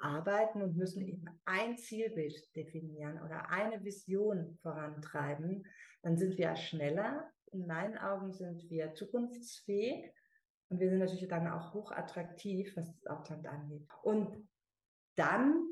arbeiten 0.00 0.62
und 0.62 0.76
müssen 0.76 1.02
eben 1.02 1.24
ein 1.44 1.76
Zielbild 1.76 2.56
definieren 2.56 3.20
oder 3.22 3.50
eine 3.50 3.84
Vision 3.84 4.58
vorantreiben. 4.62 5.66
Dann 6.02 6.16
sind 6.16 6.38
wir 6.38 6.56
schneller. 6.56 7.30
In 7.52 7.66
meinen 7.66 7.98
Augen 7.98 8.32
sind 8.32 8.70
wir 8.70 8.94
zukunftsfähig 8.94 10.10
und 10.70 10.80
wir 10.80 10.88
sind 10.88 11.00
natürlich 11.00 11.28
dann 11.28 11.46
auch 11.46 11.74
hochattraktiv, 11.74 12.74
was 12.76 12.86
das 12.86 13.06
Ausland 13.06 13.46
angeht. 13.46 13.86
Und 14.02 14.48
dann 15.16 15.70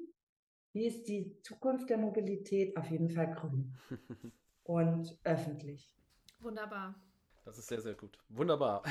wie 0.72 0.86
ist 0.86 1.08
die 1.08 1.40
Zukunft 1.42 1.88
der 1.90 1.98
Mobilität? 1.98 2.76
Auf 2.76 2.90
jeden 2.90 3.10
Fall 3.10 3.34
grün 3.34 3.74
und 4.64 5.18
öffentlich. 5.24 5.96
Wunderbar. 6.40 6.94
Das 7.44 7.58
ist 7.58 7.68
sehr, 7.68 7.80
sehr 7.80 7.94
gut. 7.94 8.18
Wunderbar. 8.28 8.82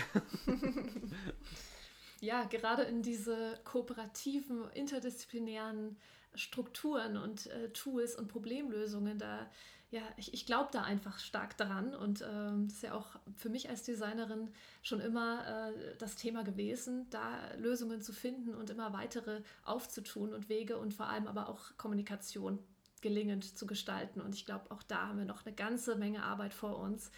ja, 2.20 2.44
gerade 2.46 2.84
in 2.84 3.04
diese 3.04 3.60
kooperativen, 3.64 4.70
interdisziplinären 4.72 5.98
Strukturen 6.34 7.16
und 7.16 7.48
äh, 7.48 7.70
Tools 7.70 8.16
und 8.16 8.28
Problemlösungen, 8.28 9.18
da 9.18 9.50
ja, 9.90 10.02
ich, 10.18 10.34
ich 10.34 10.46
glaube 10.46 10.70
da 10.74 10.84
einfach 10.84 11.18
stark 11.20 11.56
daran 11.56 11.96
und 11.96 12.22
ähm, 12.22 12.68
das 12.68 12.78
ist 12.78 12.84
ja 12.84 12.94
auch 12.94 13.08
für 13.38 13.50
mich 13.50 13.70
als 13.70 13.84
Designerin 13.84 14.50
schon 14.82 15.00
immer 15.00 15.70
äh, 15.70 15.96
das 15.98 16.16
Thema 16.16 16.44
gewesen, 16.44 17.10
da 17.10 17.54
Lösungen 17.58 18.02
zu 18.02 18.12
finden 18.12 18.54
und 18.54 18.70
immer 18.70 18.92
weitere 18.92 19.42
aufzutun 19.64 20.34
und 20.34 20.50
Wege 20.50 20.78
und 20.78 20.94
vor 20.94 21.08
allem 21.08 21.28
aber 21.28 21.48
auch 21.48 21.78
Kommunikation 21.78 22.60
gelingend 23.02 23.58
zu 23.58 23.66
gestalten. 23.66 24.20
Und 24.20 24.36
ich 24.36 24.46
glaube, 24.46 24.72
auch 24.72 24.84
da 24.84 25.08
haben 25.08 25.20
wir 25.20 25.26
noch 25.26 25.46
eine 25.46 25.56
ganze 25.56 25.96
Menge 25.96 26.24
Arbeit 26.24 26.54
vor 26.54 26.80
uns. 26.80 27.12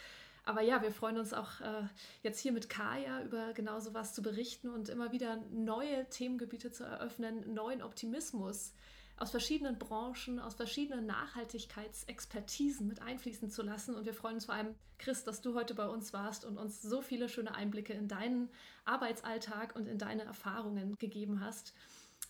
Aber 0.46 0.62
ja, 0.62 0.82
wir 0.82 0.92
freuen 0.92 1.18
uns 1.18 1.34
auch 1.34 1.62
äh, 1.62 1.84
jetzt 2.22 2.40
hier 2.40 2.52
mit 2.52 2.70
Kaya 2.70 3.24
über 3.24 3.54
genau 3.54 3.80
sowas 3.80 4.14
zu 4.14 4.22
berichten 4.22 4.70
und 4.70 4.90
immer 4.90 5.12
wieder 5.12 5.38
neue 5.52 6.08
Themengebiete 6.10 6.72
zu 6.72 6.84
eröffnen, 6.84 7.54
neuen 7.54 7.82
Optimismus 7.82 8.74
aus 9.20 9.32
verschiedenen 9.32 9.78
Branchen, 9.78 10.40
aus 10.40 10.56
verschiedenen 10.56 11.06
Nachhaltigkeitsexpertisen 11.06 12.88
mit 12.88 13.02
einfließen 13.02 13.50
zu 13.50 13.62
lassen. 13.62 13.96
Und 13.96 14.06
wir 14.06 14.14
freuen 14.14 14.36
uns 14.36 14.46
vor 14.46 14.56
allem, 14.56 14.76
Chris, 14.98 15.24
dass 15.24 15.42
du 15.42 15.56
heute 15.56 15.76
bei 15.76 15.88
uns 15.88 16.14
warst 16.14 16.46
und 16.46 16.58
uns 16.58 16.82
so 16.82 17.02
viele 17.02 17.28
schöne 17.28 17.54
Einblicke 17.54 17.94
in 17.94 18.08
deinen 18.08 18.50
Arbeitsalltag 18.86 19.76
und 19.76 19.88
in 19.88 19.98
deine 19.98 20.24
Erfahrungen 20.24 20.96
gegeben 20.98 21.42
hast. 21.42 21.74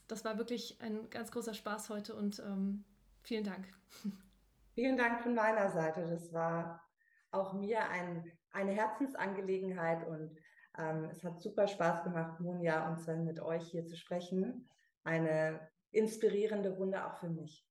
Das 0.07 0.25
war 0.25 0.37
wirklich 0.37 0.81
ein 0.81 1.09
ganz 1.09 1.31
großer 1.31 1.53
Spaß 1.53 1.89
heute 1.89 2.15
und 2.15 2.39
ähm, 2.39 2.83
vielen 3.21 3.43
Dank. 3.43 3.67
Vielen 4.73 4.97
Dank 4.97 5.21
von 5.21 5.35
meiner 5.35 5.69
Seite. 5.69 6.07
Das 6.07 6.33
war 6.33 6.81
auch 7.31 7.53
mir 7.53 7.87
ein, 7.89 8.31
eine 8.51 8.71
Herzensangelegenheit 8.71 10.07
und 10.07 10.35
ähm, 10.77 11.05
es 11.11 11.23
hat 11.23 11.39
super 11.41 11.67
Spaß 11.67 12.03
gemacht, 12.03 12.39
Monja 12.39 12.87
und 12.87 12.99
Sven 12.99 13.25
mit 13.25 13.39
euch 13.39 13.69
hier 13.69 13.85
zu 13.85 13.95
sprechen. 13.97 14.67
Eine 15.03 15.59
inspirierende 15.91 16.69
Runde 16.69 17.05
auch 17.05 17.15
für 17.15 17.29
mich. 17.29 17.65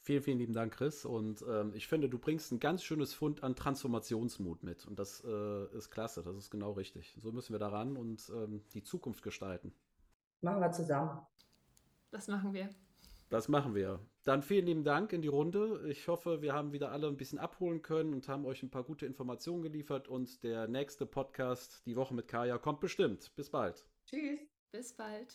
Vielen, 0.00 0.22
vielen 0.22 0.38
lieben 0.38 0.52
Dank, 0.52 0.74
Chris. 0.74 1.06
Und 1.06 1.42
ähm, 1.48 1.72
ich 1.74 1.88
finde, 1.88 2.10
du 2.10 2.18
bringst 2.18 2.52
ein 2.52 2.60
ganz 2.60 2.84
schönes 2.84 3.14
Fund 3.14 3.42
an 3.42 3.56
Transformationsmut 3.56 4.62
mit. 4.62 4.86
Und 4.86 4.98
das 4.98 5.24
äh, 5.24 5.76
ist 5.76 5.90
klasse, 5.90 6.22
das 6.22 6.36
ist 6.36 6.50
genau 6.50 6.72
richtig. 6.72 7.16
So 7.22 7.32
müssen 7.32 7.54
wir 7.54 7.58
daran 7.58 7.96
und 7.96 8.30
ähm, 8.34 8.62
die 8.74 8.82
Zukunft 8.82 9.22
gestalten. 9.22 9.72
Machen 10.42 10.60
wir 10.60 10.72
zusammen. 10.72 11.20
Das 12.10 12.28
machen 12.28 12.52
wir. 12.52 12.68
Das 13.30 13.48
machen 13.48 13.74
wir. 13.74 13.98
Dann 14.24 14.42
vielen 14.42 14.66
lieben 14.66 14.84
Dank 14.84 15.12
in 15.14 15.22
die 15.22 15.28
Runde. 15.28 15.88
Ich 15.88 16.06
hoffe, 16.06 16.42
wir 16.42 16.52
haben 16.52 16.72
wieder 16.72 16.92
alle 16.92 17.08
ein 17.08 17.16
bisschen 17.16 17.38
abholen 17.38 17.80
können 17.80 18.12
und 18.12 18.28
haben 18.28 18.44
euch 18.44 18.62
ein 18.62 18.70
paar 18.70 18.84
gute 18.84 19.06
Informationen 19.06 19.62
geliefert. 19.62 20.06
Und 20.06 20.44
der 20.44 20.68
nächste 20.68 21.06
Podcast, 21.06 21.82
die 21.86 21.96
Woche 21.96 22.14
mit 22.14 22.28
Kaya, 22.28 22.58
kommt 22.58 22.80
bestimmt. 22.80 23.34
Bis 23.36 23.50
bald. 23.50 23.86
Tschüss. 24.04 24.38
Bis 24.70 24.94
bald. 24.94 25.34